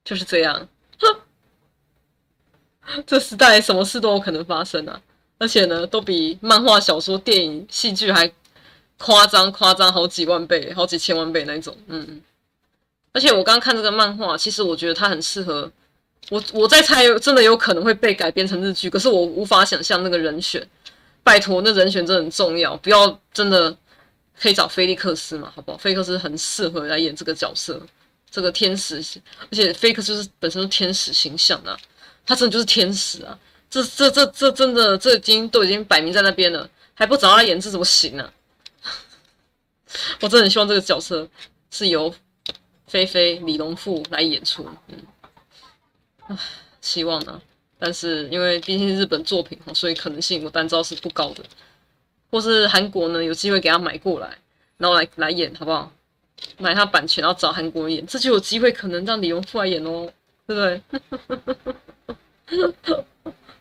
[0.04, 0.68] 就是这样。
[3.06, 5.00] 这时代什么事都有可能发生啊，
[5.38, 8.32] 而且呢，都比漫画、小说、电影、戏剧还
[8.98, 11.76] 夸张夸张好几万倍、好几千万倍那种。
[11.88, 12.22] 嗯，
[13.14, 15.72] 而且我刚刚看这个漫画，其实我觉得它很适合
[16.32, 16.44] 我。
[16.52, 20.68] 我在猜，真的有可能会被改编成日剧，可是我无法想象那个人选。
[21.24, 23.76] 拜托，那人选真的很重要，不要真的
[24.40, 25.78] 可以找菲利克斯嘛，好不好？
[25.78, 27.82] 菲利克斯很适合来演这个角色，
[28.30, 29.04] 这个天使，
[29.42, 31.78] 而且菲利克斯是本身是天使形象啊，
[32.26, 33.38] 他真的就是天使啊。
[33.70, 38.34] 这这这这真的，这已经都已经摆明在那边了，还不找他演，这怎么行呢？
[40.22, 41.30] 我真的很希望这个角色
[41.70, 42.12] 是由
[42.88, 44.98] 菲菲李隆富来演出，嗯，
[46.30, 46.38] 唉，
[46.82, 47.40] 希望呢，
[47.80, 51.44] 但是因为毕竟日本作品，所以可能性我单招是不高的，
[52.30, 54.38] 或是韩国呢有机会给他买过来，
[54.78, 55.92] 然后来来演好不好？
[56.58, 60.10] 买他版权，然后找韩国演，这就有机会可能让李隆富来演哦，
[60.48, 60.82] 对不对？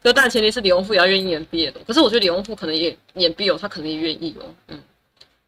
[0.01, 4.55] 这大前提是李荣富也要愿意演 BL，可是我觉得李荣富可能也演 BL，他可能也愿意哦。
[4.69, 4.81] 嗯，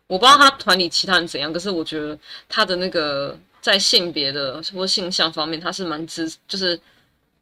[0.09, 6.79] 我不知道他团里其他人怎样，可是我觉得他的那个在性别的或性向方面，他是蛮支，就是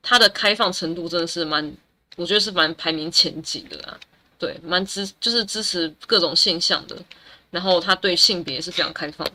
[0.02, 1.74] 他的开放程度真的是蛮，
[2.16, 3.98] 我觉得是蛮排名前几的啦。
[4.38, 6.96] 对，蛮支，就是支持各种现象的，
[7.50, 9.32] 然后他对性别是非常开放的，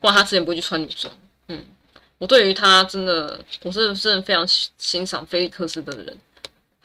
[0.00, 1.12] 不然他之前不会去穿女装。
[1.48, 1.64] 嗯。
[2.18, 4.46] 我对于他真的，我是真的非常
[4.78, 6.16] 欣赏菲利克斯的人，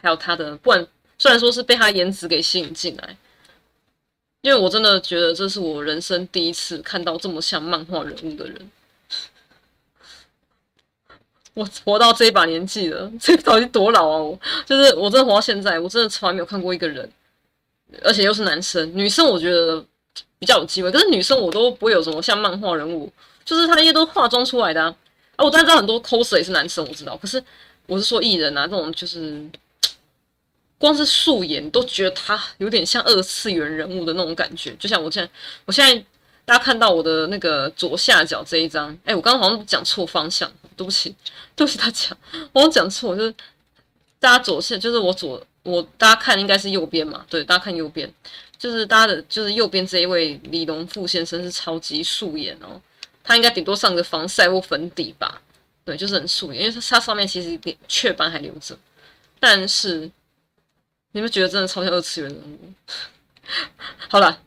[0.02, 0.88] 还有他的，不管
[1.20, 3.16] 虽然说是被他颜值给吸引进来，
[4.42, 8.72] 因为我真的觉得这是我人生第一次看到这么像漫画人物的人。
[11.58, 14.17] 我活到这一把年纪了， 这到底多老啊？
[14.20, 17.10] 我就是我真的活到现在，我真的从来没有看过一个人，
[18.04, 19.84] 而且又是男生，女生我觉得
[20.38, 23.12] 比较有机会，可是女生我都不会有什么像漫画人物，
[23.43, 24.96] 就是他那些都化妆出来的啊。
[25.36, 27.17] 啊，我当然知道很多 coser 也是男生，我知道。
[27.17, 27.43] 可是
[27.88, 29.43] 我是说艺人啊，这种就是
[30.78, 34.76] 光是素颜都觉得他有点像二次元人物的那种感觉。
[34.80, 35.32] 就像我现在，
[35.65, 36.06] 我现在
[36.48, 41.14] 大家看到我的那个左下角这一张，哎，我刚刚好像讲错方向，对不起，
[41.58, 42.16] 对不起大家，
[42.54, 43.36] 我讲错，就是
[44.18, 48.10] 大家左下，就是我左我大家看应该是右边嘛，对，大家看右边，
[48.58, 52.82] 就是大家的，就是右边这一位李隆富先生是超级素颜哦。
[53.26, 55.42] 他应该顶多上个防晒或粉底吧，
[55.84, 58.74] 对，就是很素颜，因为他上面其实点雀斑还留着。
[59.38, 60.10] 但是
[61.12, 62.74] 你们觉得真的超像二次元人物？
[64.08, 64.42] 好了，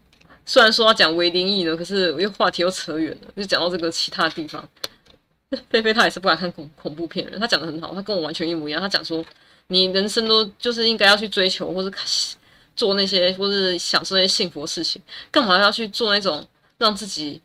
[0.50, 4.68] 虽然说要讲伪灵异的，可是又话题又扯远了，就讲到这个其他地方。
[5.70, 8.80] 菲菲她也是不敢看恐恐怖片的人，他讲的很好，她跟我完全一模一样。
[8.80, 9.24] 她讲说，
[9.68, 12.36] 你人生都就是应该要去追求，或是
[12.74, 16.44] 做那些，或是享受那些幸福的事情，干嘛要去做那种
[16.78, 17.40] 让自己。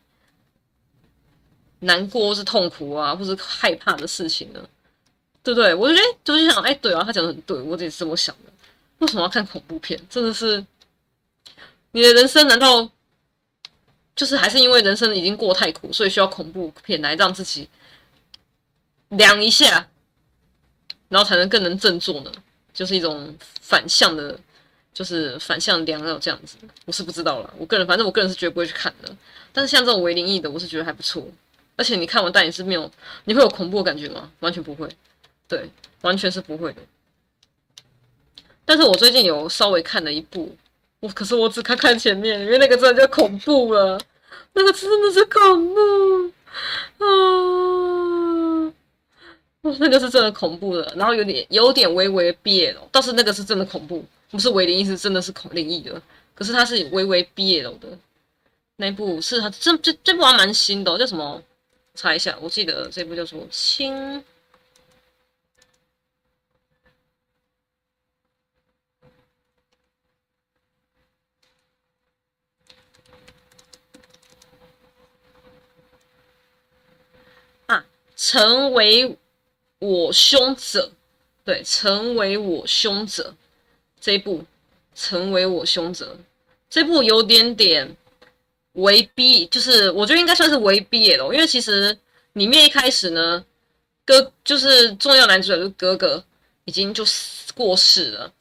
[1.80, 4.60] 难过或是痛苦啊，或是害怕的事情呢，
[5.42, 5.74] 对不对？
[5.74, 8.50] 我就觉得就是想，哎，对啊，他讲的很对，我也是这么想的。
[8.98, 10.00] 为什么要看恐怖片？
[10.08, 10.64] 真的是，
[11.92, 12.90] 你的人生难道
[14.16, 17.68] 就是还是因为人生已经过太苦，所以需要恐怖片来让自己
[19.10, 19.86] 凉一下，
[21.08, 22.32] 然后才能更能振作呢？
[22.72, 24.38] 就是一种反向的，
[24.92, 26.56] 就是反向凉要这样子。
[26.86, 29.16] 我是不知道了，我个人反正我个人是绝不会去看的。
[29.52, 31.26] 但是像这种伪灵异的，我是觉得还不错。
[31.76, 32.90] 而且你看完，但也是没有，
[33.24, 34.30] 你会有恐怖的感觉吗？
[34.40, 34.88] 完全不会，
[35.46, 35.68] 对，
[36.00, 36.80] 完全是不会的。
[38.64, 40.56] 但是我最近有稍微看了一部，
[41.14, 44.00] 可是我只看看前面，因为那个真的就恐怖了，
[44.54, 46.32] 那个真的是恐怖
[47.04, 48.72] 啊！
[49.80, 56.00] 那个是真的恐怖的，然后有点有点微微 BL，倒是那个是真的恐怖，不是伪灵异，是真的是恐灵异的。
[56.34, 57.98] 可是它是微微 BL 的
[58.76, 61.42] 那部，是它这这这部还蛮新的，叫什么？
[61.98, 64.18] 查一下，我记得这部叫做《青》
[77.66, 77.82] 啊，
[78.28, 79.16] 成为
[79.78, 80.90] 我凶者，
[81.44, 83.32] 对，成为我凶者
[84.00, 84.44] 这一部，
[84.96, 86.18] 成为我凶者
[86.68, 87.96] 这部有点点。
[88.72, 91.96] 为 B 就是，我觉得应该算是为 BL 了，因为其实
[92.32, 93.44] 里面一开始呢，
[94.04, 96.22] 哥就是重要男主角就是哥哥
[96.64, 97.04] 已经就
[97.54, 98.32] 过世了，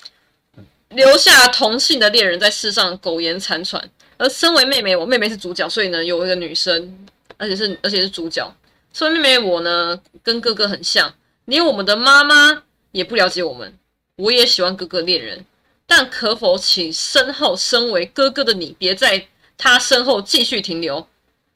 [0.89, 3.87] 留下同性的恋人在世上苟延残喘。
[4.17, 7.07] 而身为妹妹，我妹妹是主角，所以呢有一个女生，
[7.37, 8.51] 而且是而且是主角。
[8.95, 13.77] 说妹妹，我呢跟哥哥很像，连我们的妈妈也不了解我们。
[14.15, 15.45] 我也喜欢哥哥恋人，
[15.85, 19.27] 但可否请身后身为哥哥的你别在。
[19.57, 21.07] 他身后继续停留，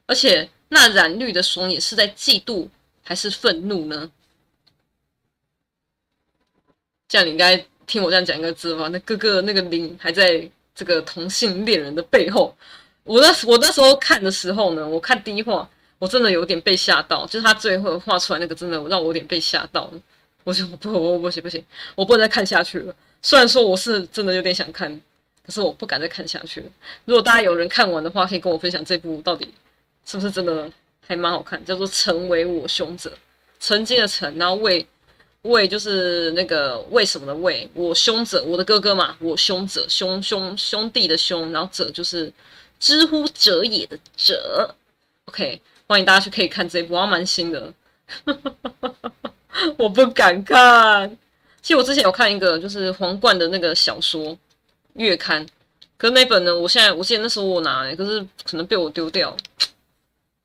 [0.06, 2.66] 而且那染绿的双眼是在嫉妒
[3.02, 4.10] 还是愤怒呢？
[7.06, 8.88] 这样你应该听我这样讲一个字吧？
[8.88, 12.56] 那哥哥那个灵还在这个同性恋人的背后。
[13.04, 15.68] 我那我那时候看的时候呢，我看第一话，
[16.00, 20.00] 我真的有点被吓到，就是他最后画出来那个，真的让我有点被吓到了。
[20.42, 21.62] 我就不，我不行不行，
[21.94, 22.94] 我不能再看下去了。
[23.20, 24.90] 虽然说我是真的有点想看，
[25.44, 26.66] 可是我不敢再看下去了。
[27.04, 29.52] 如果大家有人看完的话，可以跟我分享这部到底
[30.06, 30.68] 是不是真的
[31.06, 33.10] 还蛮好看，叫做《成为我凶者》，
[33.58, 34.84] 曾经的曾，然后为
[35.42, 42.32] 为就是那个为什么的为，我凶者，我的哥哥嘛，我凶者，兄兄兄弟的兄，然后者就是
[42.78, 44.74] 之乎者也的者。
[45.26, 45.60] OK，
[45.90, 47.74] 欢迎大家去可以看这一部，还蛮新的。
[49.76, 51.18] 我不敢看。
[51.60, 54.38] 其实我之前有看一个，就是皇冠的那个小说
[54.92, 55.44] 月刊，
[55.96, 59.36] 可是那本呢，我现在我记得那时候我拿，可是可能被我丢掉，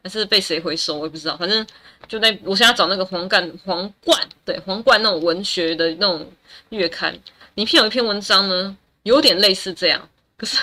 [0.02, 1.38] 还是被谁回收，我也不知道。
[1.38, 1.64] 反正
[2.08, 6.28] 就那，我现在找那个皇冠皇冠，对皇冠那种文学的那种
[6.70, 7.14] 月刊，
[7.54, 10.58] 里面有一篇文章呢，有点类似这样，可是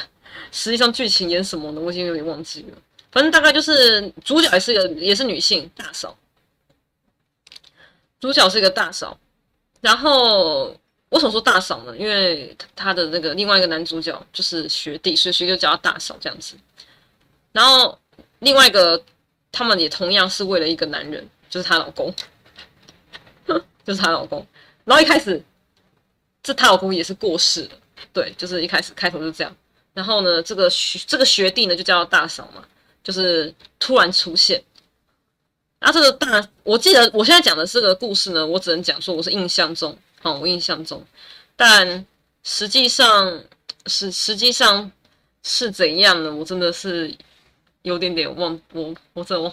[0.51, 1.81] 实际上剧情演什么呢？
[1.81, 2.77] 我已经有点忘记了。
[3.13, 6.17] 反正大概就是主角也是个也是女性大嫂。
[8.19, 9.19] 主角是一个大嫂，
[9.81, 10.69] 然后
[11.11, 11.97] 为什么说大嫂呢？
[11.97, 16.55] 因为他的那个另外一个男主角就是学弟，所以所以就叫他大嫂这样子。
[17.51, 17.99] 然后
[18.39, 19.05] 另外一个
[19.51, 22.15] 他们也同样是为了一个男人，就是她老公，
[23.85, 24.47] 就是她老公。
[24.85, 25.43] 然后一开始
[26.43, 27.71] 这她老公也是过世了，
[28.13, 29.55] 对，就是一开始开头就这样。
[29.93, 32.65] 然后呢，这个学这个学弟呢就叫大嫂嘛，
[33.03, 34.63] 就是突然出现。
[35.79, 41.05] 然后，这个大，我记得我现在讲的这个故事呢，我只能讲说我是印象中，哦，我印象中，
[41.57, 42.07] 但
[42.45, 43.43] 实际上
[43.87, 44.89] 是实际上
[45.43, 46.33] 是怎样呢？
[46.33, 47.13] 我真的是
[47.83, 49.53] 有点点忘，我我真我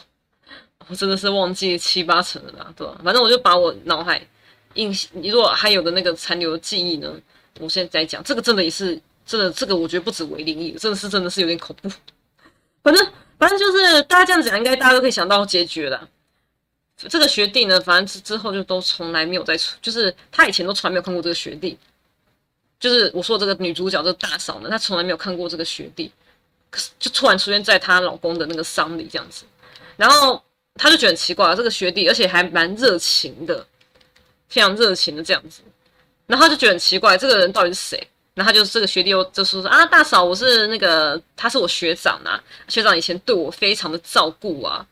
[0.87, 3.01] 我真的是忘记七八成了啦，对吧？
[3.03, 4.21] 反正我就把我脑海
[4.75, 7.11] 印，你如果还有的那个残留的记忆呢，
[7.59, 11.89] 我现在在讲这个真的也是真的，这个我觉得不止为灵异，真的是真的是有点恐怖。
[12.83, 16.07] 反正反正就是大家这样讲，应该大家都可以想到结局了。
[16.97, 21.79] 这个学弟呢，反正之之后就都从来没有再出，就是他以前都从来没有看过这个学弟，
[22.77, 26.11] 就是我说这个女主角这个大嫂呢，她从来没有看过这个学弟，
[26.69, 29.45] 可是就突然出现在她老公的那个丧礼这样子，
[29.95, 30.43] 然后
[30.75, 33.65] 她就觉得很奇怪，这个学弟而且还蛮热情的，
[34.49, 35.61] 非常热情的这样子，
[36.27, 38.07] 然后他就觉得很奇怪，这个人到底是谁？
[38.35, 44.85] 然后他就这个学弟又就说说啊，大嫂，我是那个他是我学长啊，学长以前对我非常的照顾啊。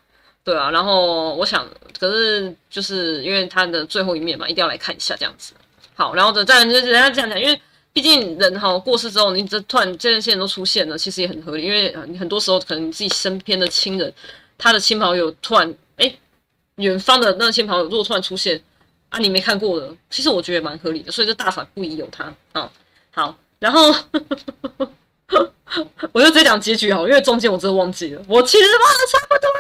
[0.44, 1.68] 对啊，然后我想，
[2.00, 5.52] 可是就是因为他的最后一面嘛，一定要来看一下这样子。
[5.94, 7.62] 好，然后的再就是人家这样讲，因为
[7.92, 11.64] 毕竟人哈过世之后，你这突然这些人都出现了，其实也很合理。
[11.64, 14.14] 因为很多时候可能你自己身边的亲人，
[14.58, 16.16] 他的亲朋友突然哎，
[16.76, 18.62] 远方的那个亲朋友如果突然出现
[19.10, 21.12] 啊，你没看过的，其实我觉得蛮合理的。
[21.12, 22.72] 所以这大嫂不宜有他啊、
[23.18, 23.90] 好，然后
[26.14, 29.56] 我就直接讲结局好，因为中间我真的忘记了，我其实忘了差不多了。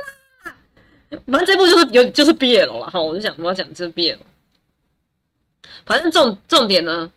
[1.25, 4.19] 反正这部就是有就是 BL 了哈，我就想我要讲这 BL。
[5.87, 7.11] 反正重重点呢，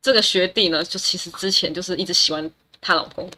[0.00, 2.48] 这个学弟呢，就其实之前就是一直喜欢
[2.80, 3.28] 她老公，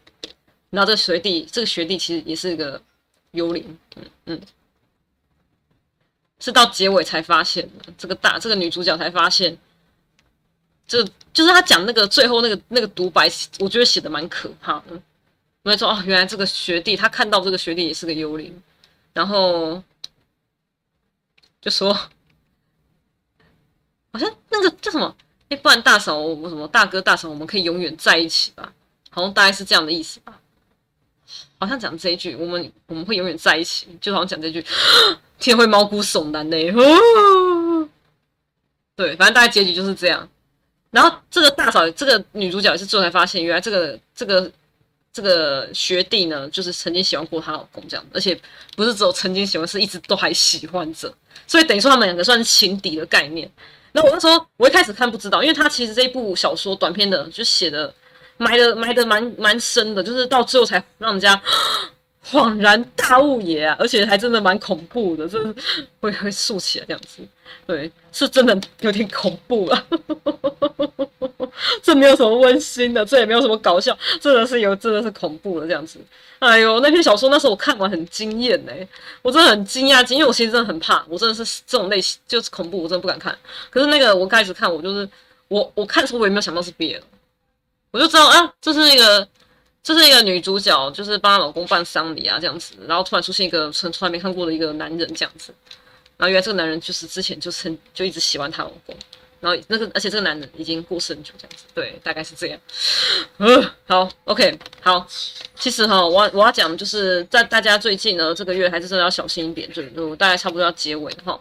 [0.69, 2.79] 然后这学弟这个学弟其实也是一个
[3.31, 4.41] 幽灵，嗯嗯，
[6.39, 9.57] 是到结尾才发现的，这个大这个女主角才发现，
[10.87, 13.31] 这就是他讲那个最后那个那个独白，
[13.61, 15.01] 我觉得写的蛮可怕的。
[15.63, 18.63] 没错哦，原来这个学弟他看到这个学弟也是个幽灵。
[19.15, 19.83] 然后
[21.61, 21.95] 就说，
[24.13, 25.17] 好像那个叫什么？
[25.49, 28.73] 哎，不然大嫂，我们什么大哥大嫂，我们可以永远在一起吧？
[29.11, 30.41] 好像大概是这样的意思吧？
[31.61, 34.67] 好像讲这一句，我们我们会永远在一起，就好像讲这句，
[35.39, 36.59] 天会毛骨悚然的。
[38.97, 40.29] 对，反正大概结局就是这样。
[40.95, 44.51] 然后这个大嫂，这个女主角也是最后才发现，原来这个这个。
[45.17, 48.37] 这个学弟呢，就是曾经喜欢过她老公这样，而且
[48.75, 51.15] 不是只有曾经喜欢，是一直都还喜欢着，
[51.47, 53.49] 所以等于说他们两个算是情敌的概念。
[53.93, 57.95] 那我那时候我一开始看不知道，因为他其实这一部小说短篇的就写的
[58.39, 61.41] 埋的埋的蛮蛮深的，就是到最后才让人家
[62.25, 65.55] 恍然大悟也啊，而且还真的蛮恐怖的，就是
[66.01, 67.23] 会会竖起来这样子，
[67.67, 69.87] 对，是真的有点恐怖了。
[71.83, 76.01] 这没有什么温馨的，这也没有什么搞笑，真的是有，真的是恐怖的这样子。
[76.41, 78.73] 哎呦，那篇小说那时候我看完很惊艳呢，
[79.23, 83.37] 我真的很惊讶，因为我其实真的很怕，我真的是这种类型就是恐怖，我真的不敢看。
[83.71, 85.09] 可是那个我开始看，我就是
[85.49, 87.03] 我我看的时候我也没有想到是别人，
[87.93, 89.27] 我就知道啊，这是一个
[89.85, 95.55] 这是一个女主角，就是帮她老公办丧礼啊这样子，然后突然出现一个从从来没看过的一个男人这样子，
[96.17, 98.97] 然后原来这个男人就是之前就曾就一直喜欢她老公。
[99.41, 102.59] 然后那个而且这个男人已经过世很久，这样子，对，大概是这样。
[103.37, 105.07] 嗯， 好，OK，好，
[105.55, 111.39] 其实哈，我我要讲就是在大家最近呢这个月还是真的要小心一点，就就大概差不多要结尾哈。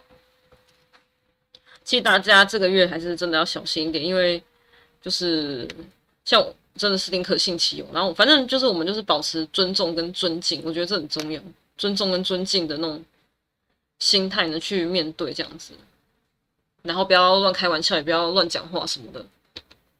[1.82, 4.42] 其实大家这个月还是真的要小心一点，因为
[5.00, 5.66] 就是
[6.26, 11.40] 像我真的是宁可信其有，然后反正就是我们就是保持尊重跟尊敬，我觉得这很重要，
[11.76, 13.04] 尊重跟尊敬的那种
[13.98, 15.72] 心态呢去面对这样子，
[16.82, 19.24] 然后不要乱开玩笑，也不要乱讲话什么的，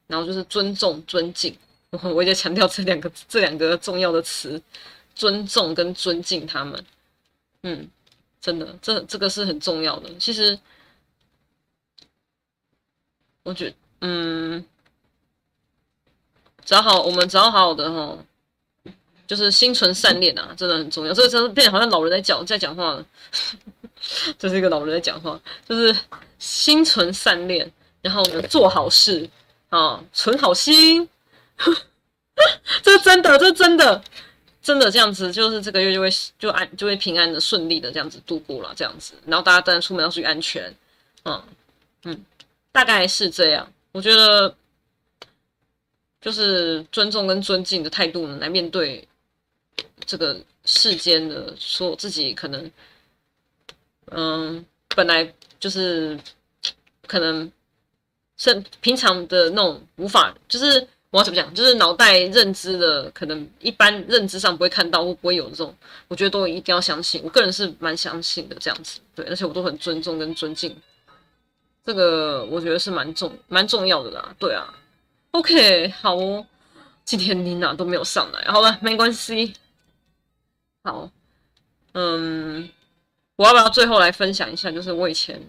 [0.07, 1.57] 然后就是尊重尊敬，
[2.03, 4.61] 我一直强调这两个这两个重要的词，
[5.15, 6.85] 尊重跟尊敬他们，
[7.63, 7.89] 嗯，
[8.41, 10.57] 真的这这个是很重要的，其实。
[13.47, 13.71] 我觉，
[14.01, 14.65] 嗯，
[16.65, 18.17] 只要好，我们只要好的哈，
[19.27, 21.13] 就是心存善念啊，真的很重要。
[21.13, 23.05] 这个真的变好像老人在讲在讲话了，
[24.37, 25.39] 这是一个老人在讲话，
[25.69, 25.95] 就是
[26.39, 29.29] 心存善念，然后呢做好事
[29.69, 31.07] 啊，存好心，
[32.81, 34.03] 这真的，这真的，
[34.61, 36.09] 真的这样子，就是这个月就会
[36.39, 40.73] 就安就会平安的顺利的这样子度过了，这样子，然后大家当然出门要注意安全，
[41.23, 41.43] 嗯
[42.03, 42.25] 嗯。
[42.71, 44.53] 大概是这样，我觉得
[46.25, 49.07] 就是尊重跟尊敬的态度呢，来面对
[50.07, 52.71] 这个世间的，说自己可能，
[54.07, 54.65] 嗯，
[54.95, 56.19] 本来就是
[57.05, 57.51] 可能
[58.37, 65.75] 是平常的那种无法，就是我要怎么讲，就是脑袋认知的，可能一般认知上不会看到或不会有这种，
[66.07, 67.21] 我觉得都一定要相信。
[67.23, 70.75] 我个人是蛮相信的，这样子，对，而且我都很尊重跟尊敬。
[71.85, 74.73] 这个我觉得是蛮重蛮重要的啦，对啊
[75.35, 76.47] ，OK，好哦，
[77.03, 79.53] 今天妮娜都没有上来，好了，没关系，
[80.81, 81.11] 好，
[81.91, 82.69] 嗯，
[83.35, 84.71] 我要不要最后来分享一下？
[84.71, 85.41] 就是我以前，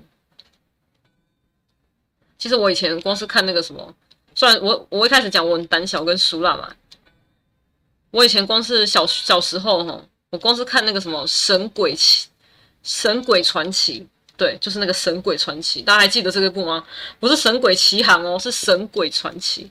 [2.36, 3.94] 其实我以前光是看那个什么，
[4.34, 6.74] 虽然我我一开始讲我很胆小跟俗辣嘛，
[8.10, 12.26] 我以前光是小小时候哈，我光是看那个什么神鬼奇
[12.82, 14.08] 神鬼传奇。
[14.36, 16.84] 对，就是那个《神鬼传奇》，大家还记得这个部吗？
[17.18, 19.64] 不是《神鬼奇航》哦，是《神鬼传奇》。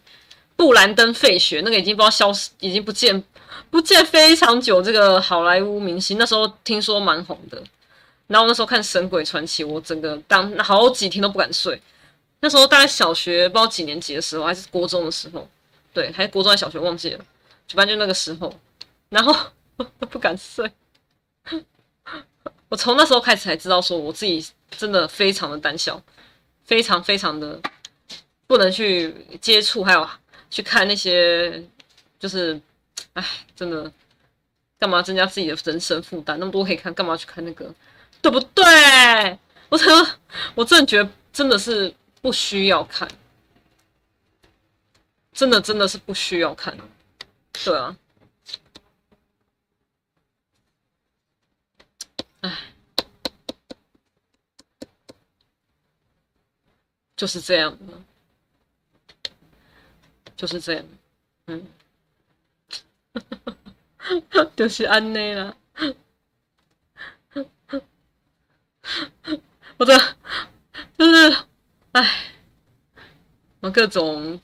[0.55, 3.23] 布兰登·费雪那个已经不知道消失，已经不见
[3.69, 4.81] 不见非常久。
[4.81, 7.61] 这个好莱坞明星那时候听说蛮红的，
[8.27, 11.79] 然后那时候看《神鬼传奇》，我整个当好几天都不敢睡。
[12.39, 15.47] 那时候大概小学不知道几年级的时候，还是国中的时候，
[15.93, 17.25] 对，还是国中还是小学忘记了，
[17.73, 18.53] 反正就那个时候，
[19.09, 19.35] 然后
[19.77, 20.71] 都不敢睡。
[22.75, 26.03] 我从那时候开始才知道，说我自己真的非常的胆小，
[26.65, 27.57] 非常非常的
[28.47, 30.05] 不能去接触，还有
[30.49, 31.63] 去看那些，
[32.19, 32.59] 就是，
[33.13, 33.89] 哎，真的，
[34.77, 36.37] 干嘛增加自己的人生负担？
[36.37, 37.73] 那么多可以看，干嘛去看那个？
[38.21, 38.65] 对不对？
[39.69, 40.07] 我真，
[40.53, 43.07] 我真的觉得真的是不需要看，
[45.31, 46.77] 真的真的是不需要看，
[47.63, 47.95] 对啊。
[52.45, 52.51] 唉，
[57.17, 57.75] 就是这样，
[60.37, 60.85] 就是这样，
[61.47, 61.65] 嗯，
[64.55, 65.57] 就是安内了。
[69.77, 69.97] 我的
[70.95, 71.37] 就是，
[71.93, 72.31] 唉，
[73.61, 74.39] 我各种，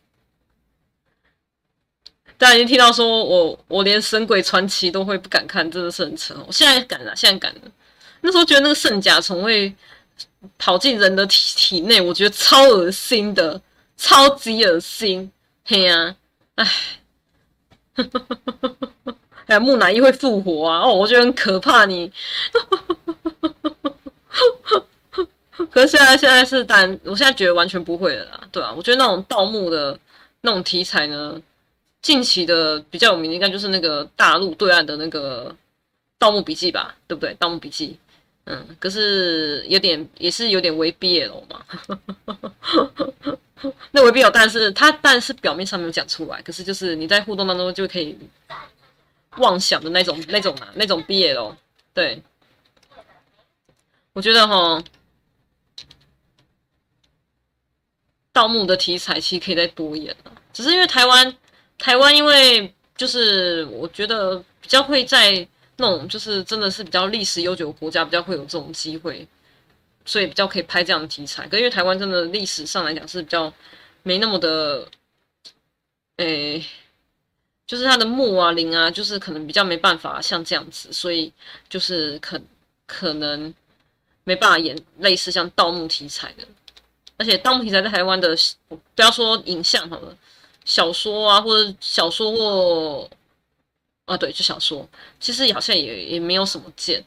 [2.40, 6.44] 大家已经听到说我我连《神鬼传奇》都会不敢看，真的是很扯。
[6.48, 7.72] 我现在敢了，现在敢了。
[8.22, 9.74] 那时候觉得那个圣甲虫会
[10.58, 13.62] 跑进人的体体内，我觉得超恶心的，
[13.98, 15.32] 超级恶心。
[15.64, 16.16] 嘿呀、
[16.56, 16.68] 啊，哎，
[19.48, 20.82] 还有木乃伊会复活啊！
[20.82, 21.86] 哦，我觉得很可怕。
[21.86, 22.12] 你，
[25.72, 28.42] 可是现在现在是，但我现在觉得完全不会了啦。
[28.52, 29.98] 对啊，我觉得那种盗墓的
[30.42, 31.40] 那种题材呢，
[32.02, 35.50] 近期的比较有名的应该就是那个大陆对岸的那个
[36.18, 37.32] 《盗墓笔记》吧，对不对？
[37.38, 37.90] 《盗墓笔记》。
[38.46, 41.64] 嗯，可是有点也是有点微 BL 嘛，
[43.92, 48.18] 那微 BL 但是他但是表面上没有讲出来，可是就是你在互动当中就可以
[49.38, 51.56] 妄想的那种那种啊那种 BL，
[51.94, 52.24] 对，
[54.14, 54.84] 我觉得哈，
[58.34, 61.38] 盗墓的题材其实可以再多演啊，只是因为台湾
[61.78, 65.48] 台湾因为就是我觉得比较会在。
[65.82, 69.28] 那种就是真的是比较历史悠久的国家，比较会有这种机会，
[70.06, 71.48] 所以比较可以拍这样的题材。
[71.48, 73.54] 可因为台湾真的历史上来讲是比较
[74.04, 74.88] 没那么的，
[76.18, 76.66] 诶、
[77.68, 81.32] 就是它的墓啊陵啊，就是可能比较没办法像这样子，所以
[81.68, 82.40] 就是可
[82.86, 83.54] 可能
[84.24, 86.48] 没办法演类似像盗墓题材的。
[87.18, 88.36] 而且盗墓题材在台湾的，
[88.68, 90.18] 不要说影像好了，
[90.66, 93.10] 小说啊，或者小说或
[94.06, 94.88] 啊，对，就小说，
[95.20, 97.04] 其实好像也也没有什么见。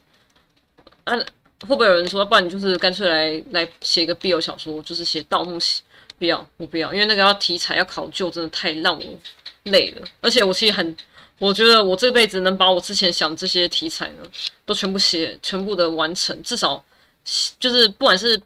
[1.03, 1.15] 啊，
[1.61, 5.81] 会不会有人说，不然你就是干脆来来写一个 BL 小说，就是写盗墓戏？
[6.17, 9.05] 不要，我不要，因为那个要题材要考究，真的太让我
[9.63, 10.07] 累了。
[10.21, 10.97] 而且我其实很，
[11.37, 14.23] 我觉得我这辈子能把我之前想这些题材呢，
[14.65, 16.83] 都全部写，全部的完成，至少
[17.59, 18.41] 就是不管是。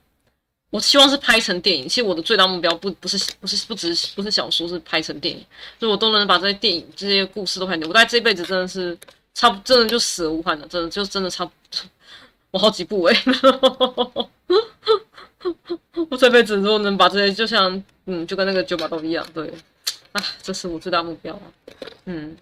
[0.71, 1.89] 我希望是拍成电影。
[1.89, 5.43] 其实我的最大目标不不是不是不只是不是小说，是拍成电影。
[5.79, 7.87] 所以我都能把这些电影这些故事都拍成。
[7.87, 8.95] 我大概这辈子真的是
[9.33, 11.49] 差不真的就死而无憾了，真的就真的差
[12.51, 13.23] 我好几部哎、欸。
[16.09, 19.51] 我这辈子如果能把这些，就像嗯，就跟那个九把刀一样，对
[20.11, 21.41] 啊，这是我最大目标啊。
[22.05, 22.37] 嗯，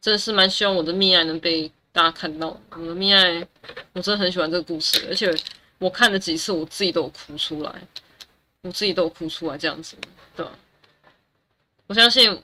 [0.00, 1.72] 真的是蛮希望我的命案能被。
[1.92, 3.46] 大家看到我的命案，
[3.92, 5.30] 我真的很喜欢这个故事，而且
[5.78, 7.82] 我看了几次，我自己都有哭出来，
[8.62, 9.96] 我自己都有哭出来，这样子，
[10.34, 10.52] 对吧？
[11.86, 12.40] 我相信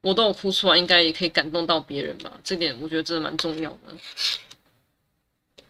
[0.00, 2.40] 我都有哭出来，应该也可以感动到别人吧？
[2.42, 5.62] 这点我觉得真的蛮重要的，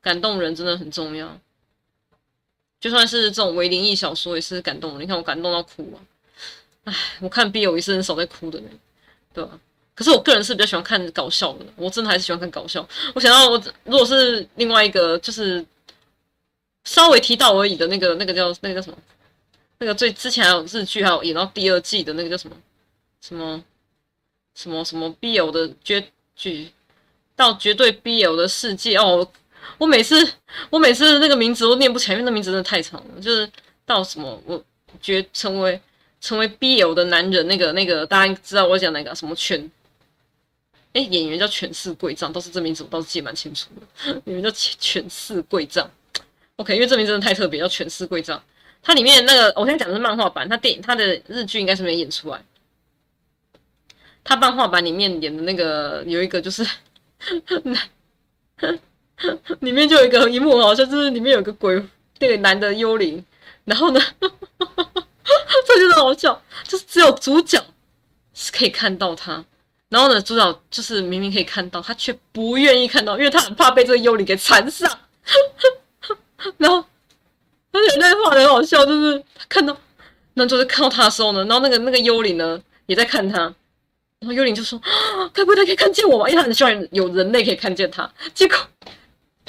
[0.00, 1.38] 感动人真的很重要，
[2.80, 5.02] 就算是这种伪灵异小说也是感动人。
[5.02, 6.00] 你看我感动到哭啊！
[6.84, 8.78] 唉，我看 BL 也是很少在哭的人，
[9.34, 9.60] 对吧？
[9.96, 12.86] 可是我个人是比较喜欢看搞笑的，我真的还是喜欢看搞笑。
[13.14, 15.64] 我想到我如果是另外一个，就是
[16.84, 18.98] 稍微提到而已的那个，那个叫那个叫什么？
[19.78, 22.54] 那个最之前还有日剧，还有演到第二季的那个叫什么？
[23.22, 23.64] 什么
[24.54, 26.70] 什么什么 BL 的绝剧
[27.34, 29.26] 到绝对 BL 的世界哦！
[29.78, 30.32] 我每次
[30.70, 33.20] 我每次那个名字都念不起来，因为那名字真的太长了。
[33.20, 33.50] 就是
[33.84, 34.62] 到什么我
[35.00, 35.80] 觉成为
[36.20, 39.70] 成为 BL 的男人，那个那个大家知道我讲哪个什么圈？
[40.96, 44.14] 哎，演员叫犬饲贵丈，倒是这名字我倒是记得蛮清楚的。
[44.24, 45.90] 演员叫犬饲贵丈
[46.56, 48.42] ，OK，因为这名字真的太特别，叫犬饲贵丈。
[48.82, 52.42] 它里面那个，我现在讲的是漫画版，它电影它的日剧应该是没演出来。
[54.24, 56.66] 它漫画版里面演的那个有一个就是，
[59.60, 61.84] 里面就有一个一幕好像就是里面有个鬼，
[62.20, 63.22] 那个男的幽灵，
[63.66, 67.62] 然后呢， 这就是好笑，就是只有主角
[68.32, 69.44] 是可以看到他。
[69.88, 74.90] 然后呢，主角就是明明可以看到，他却不愿意看到，因为他很怕被这个幽灵给缠上。
[76.58, 76.84] 然后，
[77.72, 79.76] 而且那画的很好笑，就是他看到，
[80.34, 83.38] 男主角看到他的时候呢，然后那个那个幽灵呢也在看他，
[84.20, 88.10] 然后幽灵就说：“啊，该不会他可以看见我吧？”因为他很希望有人类可以看见他。
[88.34, 88.56] 结果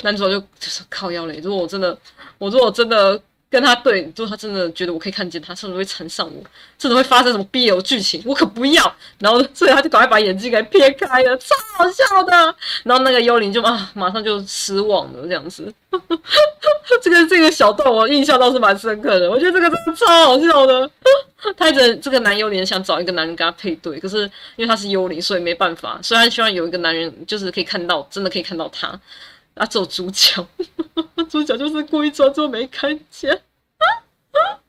[0.03, 1.39] 男主角就就是靠腰嘞。
[1.43, 1.97] 如果我真的，
[2.37, 3.21] 我如果真的。
[3.57, 6.43] 跟他对，如果他真的觉得我可以看见他，甚至会缠上我，
[6.77, 8.95] 甚至会发生什么 BL 剧情，我可不要。
[9.17, 12.55] 然后，所以他就赶快把眼睛给撇开了，超好笑的。
[12.83, 15.73] 然后那个幽灵就啊，马上就失望了，这样子。
[17.01, 20.87] 这个这个小段我印象倒是蛮深刻的，我觉得这个真的超好笑的。
[21.55, 24.19] 他一直这个男幽灵想找一个男人跟他配对，可是
[24.55, 25.99] 因为他是幽灵，所以没办法。
[26.03, 28.99] 所以他希望有一个男人，就是可以看到，真的可以看到他。
[29.55, 30.45] 啊，走主角，
[31.27, 33.41] 主角就是故意装作没看见。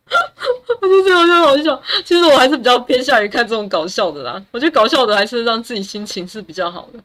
[0.80, 1.82] 我就觉得好笑。
[2.04, 4.42] 其实我还是比较偏向于看这种搞笑的啦。
[4.50, 7.00] 我觉得搞笑的还是让自己心情是比较好的，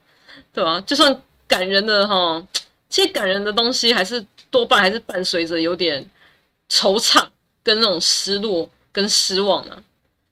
[0.54, 0.82] 对吧？
[0.82, 2.45] 就算感人的哈，
[2.89, 6.06] 其实感人的东西还是多半还是伴随着有点
[6.70, 7.26] 惆怅
[7.64, 9.78] 跟那种失落跟失望啊，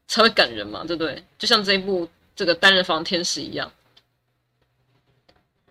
[0.07, 1.23] 才会感人嘛，对不对？
[1.37, 3.71] 就像这一部这个单人房天使一样。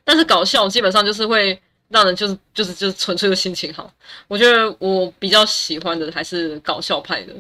[0.05, 1.61] 但是搞笑基本上就是会。
[1.91, 3.93] 让人就是就是就是纯粹的心情好，
[4.29, 7.35] 我觉得我比较喜欢的还是搞笑派的，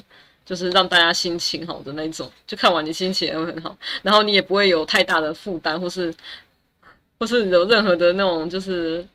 [0.45, 6.13] 就是让大家心情好的那种，就看完你心情也会很好，然后你也不会有太大的负担，或是
[7.19, 9.07] 或是有任何的那种就是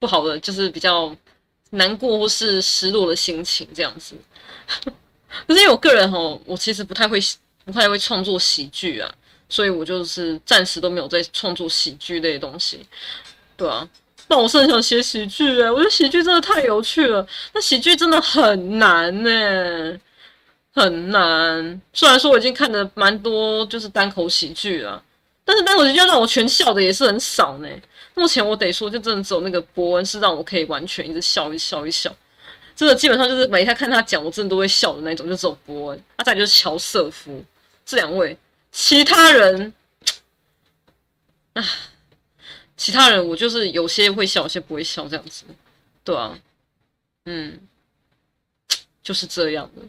[0.00, 1.14] 不好的，就是比较
[1.70, 4.16] 难过或是失落的心情这样子。
[5.46, 7.20] 可是因为我个人哈，我其实不太会
[7.64, 9.14] 不太会创作喜剧啊，
[9.48, 12.84] 所以我就是暂时都没有在创作喜剧类的东西，
[13.56, 13.88] 对啊。
[14.28, 17.26] 但我是很想写喜剧哎，我觉得喜剧真的太有趣了。
[17.54, 19.98] 那喜剧真的很难呢，
[20.74, 21.80] 很难。
[21.94, 25.02] 虽然说我已经看了蛮多就是单口喜剧了，
[25.46, 27.68] 但是单口喜剧让我全笑的也是很少呢。
[28.12, 32.14] 目前我得说，就真的只有那个博恩是让我可以完全一直笑一笑一笑。
[32.76, 36.04] 真的基本上就是每天看他讲，我真的都会笑的那种，就只有博恩。
[36.16, 37.42] 啊，再就是乔瑟夫
[37.86, 38.36] 这两位，
[38.70, 39.72] 其他人，
[41.54, 41.64] 啊。
[42.78, 45.44] 其他人我就是有些会笑，有些不会笑，这样子，
[46.02, 46.38] 对啊，
[47.26, 47.60] 嗯，
[49.02, 49.82] 就是这样的，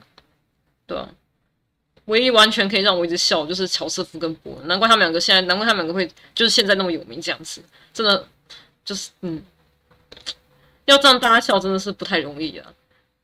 [0.85, 1.09] 对啊，
[2.05, 7.63] 唯一完全可以让我一直笑就是乔瑟夫跟博恩，难怪他们两个现在，难怪他们两个会就是现在那么有名这样子，
[7.93, 8.27] 真的
[8.83, 9.41] 就是嗯，
[10.85, 12.73] 要这样大家笑真的是不太容易啊！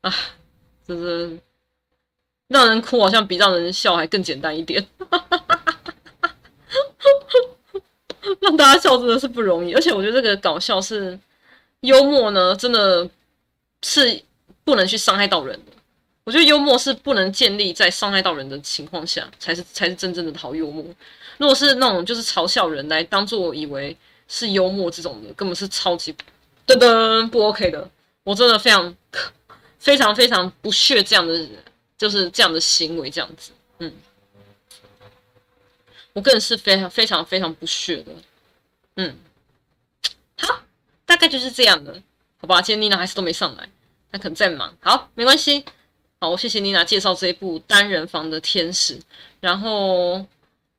[0.01, 0.13] 啊，
[0.87, 1.37] 真的。
[2.47, 4.87] 让人哭好像比让人笑还更简单一点。
[4.99, 5.57] 哈哈哈哈
[6.21, 7.54] 哈哈
[8.41, 11.17] 让大家笑真的是不容易，而且我觉得这个搞笑是
[11.81, 13.07] 幽默呢，真的
[13.83, 14.21] 是
[14.63, 15.71] 不能去伤害到人的。
[16.23, 20.83] 我觉得幽默是不能建立在伤害到人的情况下，才是才是真正的好幽默。
[21.37, 23.95] 如果是那种就是嘲笑人来当做以为
[24.27, 26.11] 是幽默这种的，根本是超级
[26.65, 27.87] 噔噔不 OK 的。
[28.23, 28.95] 我真的非常
[29.77, 31.47] 非常非常不屑这样的
[31.95, 33.93] 就是这样的行为，这样子，嗯，
[36.15, 38.11] 我个人是非常非常非常不屑的，
[38.95, 39.17] 嗯，
[40.37, 40.61] 好，
[41.05, 42.01] 大概就是这样的，
[42.37, 42.61] 好吧？
[42.61, 43.69] 今天妮娜还是都没上来，
[44.09, 45.65] 她可能在忙，好，没关系。
[46.21, 48.97] 好，我谢谢妮娜介绍这一部单人房的天使。
[49.41, 50.25] 然后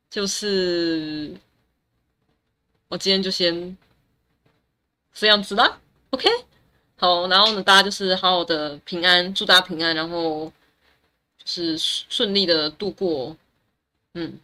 [0.09, 1.31] 就是
[2.89, 3.77] 我今天就先
[5.13, 5.79] 这样子啦
[6.11, 6.31] ，OK。
[6.97, 10.51] 好，然后呢，大家就是好好的平安，祝大家平安，然后
[11.37, 13.37] 就是顺利的度过。
[14.15, 14.41] 嗯，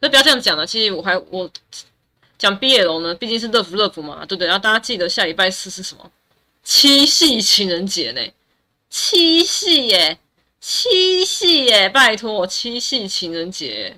[0.00, 1.50] 那不要这样讲了，其实我还我
[2.38, 4.46] 讲 BL 呢，毕竟是乐福乐福嘛，对不对？
[4.46, 6.10] 然后大家记得下礼拜四是什么？
[6.62, 8.20] 七夕情人节呢？
[8.90, 10.18] 七夕耶！
[10.60, 13.96] 七夕耶，拜托七夕情人节，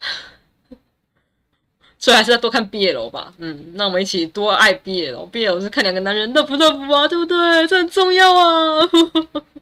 [1.98, 3.32] 所以还是要多看 BL 吧。
[3.38, 7.66] 嗯，那我们一起多爱 BL，BL 是看两个男人乐不乐福啊，对不对？
[7.68, 8.88] 这很重要啊。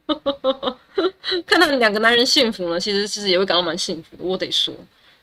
[1.45, 4.23] 看到两个男人幸福呢，其实其实也会感到蛮幸福的。
[4.23, 4.73] 我得说，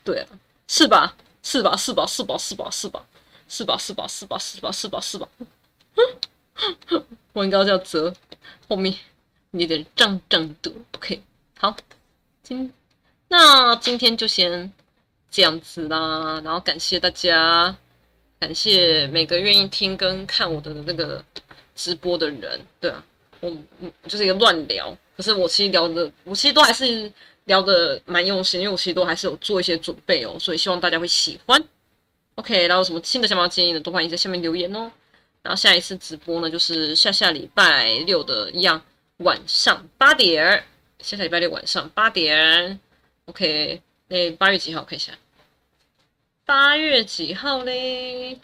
[0.07, 0.27] 对啊，
[0.69, 1.13] 是吧？
[1.43, 1.75] 是吧？
[1.75, 2.07] 是吧？
[2.07, 2.37] 是吧？
[2.37, 2.71] 是吧？
[2.71, 3.03] 是吧？
[3.49, 3.77] 是吧？
[3.77, 4.07] 是吧？
[4.07, 4.37] 是吧？
[4.39, 4.71] 是吧？
[4.71, 5.01] 是吧？
[5.01, 5.27] 是吧？
[7.33, 8.13] 我应该叫泽
[8.69, 8.95] 后面。
[9.51, 11.21] 有点胀胀的，OK，
[11.57, 11.75] 好，
[12.43, 12.71] 今
[13.29, 14.71] 那今天就先
[15.31, 17.75] 这样子啦，然后感谢大家，
[18.39, 21.23] 感谢每个愿意听跟看我的那个
[21.75, 23.03] 直播的人，对啊，
[23.39, 23.49] 我
[23.79, 27.11] 嗯就是一个乱聊，可是我其实聊的，我其实都还是
[27.47, 31.61] 聊的蛮用心，因为我其实都还是有做一些准备哦，所以希望大家会喜欢
[32.35, 34.91] ，OK，然后有什么新的想法建议的，都欢迎在下面留言哦，
[35.41, 38.81] 然后下一次直播呢，就是下下礼拜六的一样。
[39.21, 40.63] 晚上八点，
[40.99, 42.79] 下下礼拜六晚上八点
[43.25, 44.83] ，OK，那八月几号？
[44.83, 45.11] 看一下，
[46.45, 48.39] 八月几号嘞？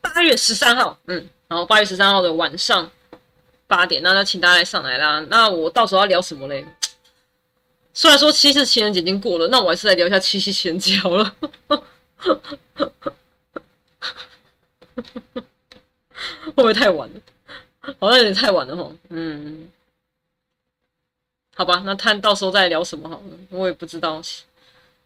[0.00, 1.28] 八月十三号，嗯。
[1.48, 2.90] 然后八月十三号的晚上
[3.66, 5.20] 八点，那那请大家来上来啦。
[5.30, 6.66] 那我到时候要聊什么嘞？
[7.94, 11.34] 虽然说七夕情人节已经过了，那我还是来聊一下七夕情人节好了。
[16.44, 17.20] 会不会太晚了？
[17.98, 18.92] 好像有点太晚了哈。
[19.08, 19.70] 嗯，
[21.58, 23.38] 好吧，那看到时候再聊什么好了。
[23.50, 24.22] 我也不知道，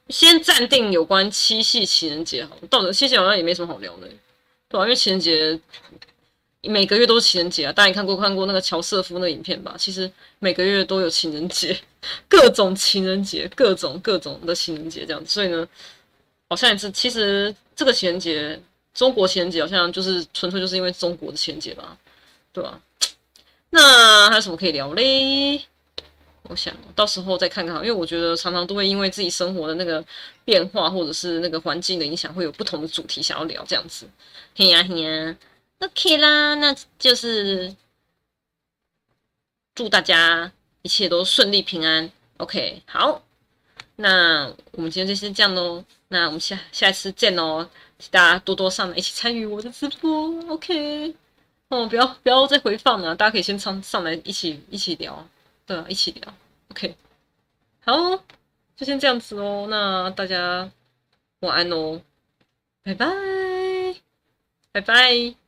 [0.08, 2.68] 先暂定有关七夕情人节好了。
[2.68, 4.08] 到时七夕好像也没什么好聊的，
[4.68, 5.58] 对啊，因为情人节。
[6.64, 7.72] 每个月都是情人节啊！
[7.72, 9.74] 大家看过看过那个乔瑟夫那影片吧？
[9.76, 11.76] 其实每个月都有情人节，
[12.30, 15.28] 各种情人节，各种各种的情人节这样子。
[15.28, 15.66] 所以呢，
[16.48, 18.62] 好像也是，其实这个情人节，
[18.94, 21.98] 中国情人节好像就是纯粹就是因为中国的情人节吧？
[22.52, 22.80] 对吧？
[23.70, 25.64] 那还有什么可以聊嘞？
[26.52, 30.04] 我想到时候再看看，因为我觉得常常都会因为自己生活的那个
[30.44, 34.06] 变化，或者是那个环境的影响，会有不同的主题想要聊这样子。
[34.54, 35.36] 嘿呀嘿呀。
[35.78, 37.74] OK 啦，那就是
[39.74, 42.08] 祝大家一切都顺利平安。
[42.36, 43.22] OK，好，
[43.96, 45.84] 那我们今天就先这样喽。
[46.08, 47.66] 那我们下下一次见喽，
[47.98, 50.30] 请大家多多上来一起参与我的直播。
[50.50, 51.14] OK，
[51.68, 55.26] 哦，不要不要再回放了，大家可以先上上来一起一起聊，
[55.66, 56.34] 对啊，一起聊。
[56.72, 56.96] OK，
[57.84, 58.24] 好，
[58.76, 59.66] 就先这样子喽。
[59.66, 60.70] 那大家
[61.40, 62.00] 晚安喽，
[62.82, 63.06] 拜拜，
[64.72, 65.41] 拜拜。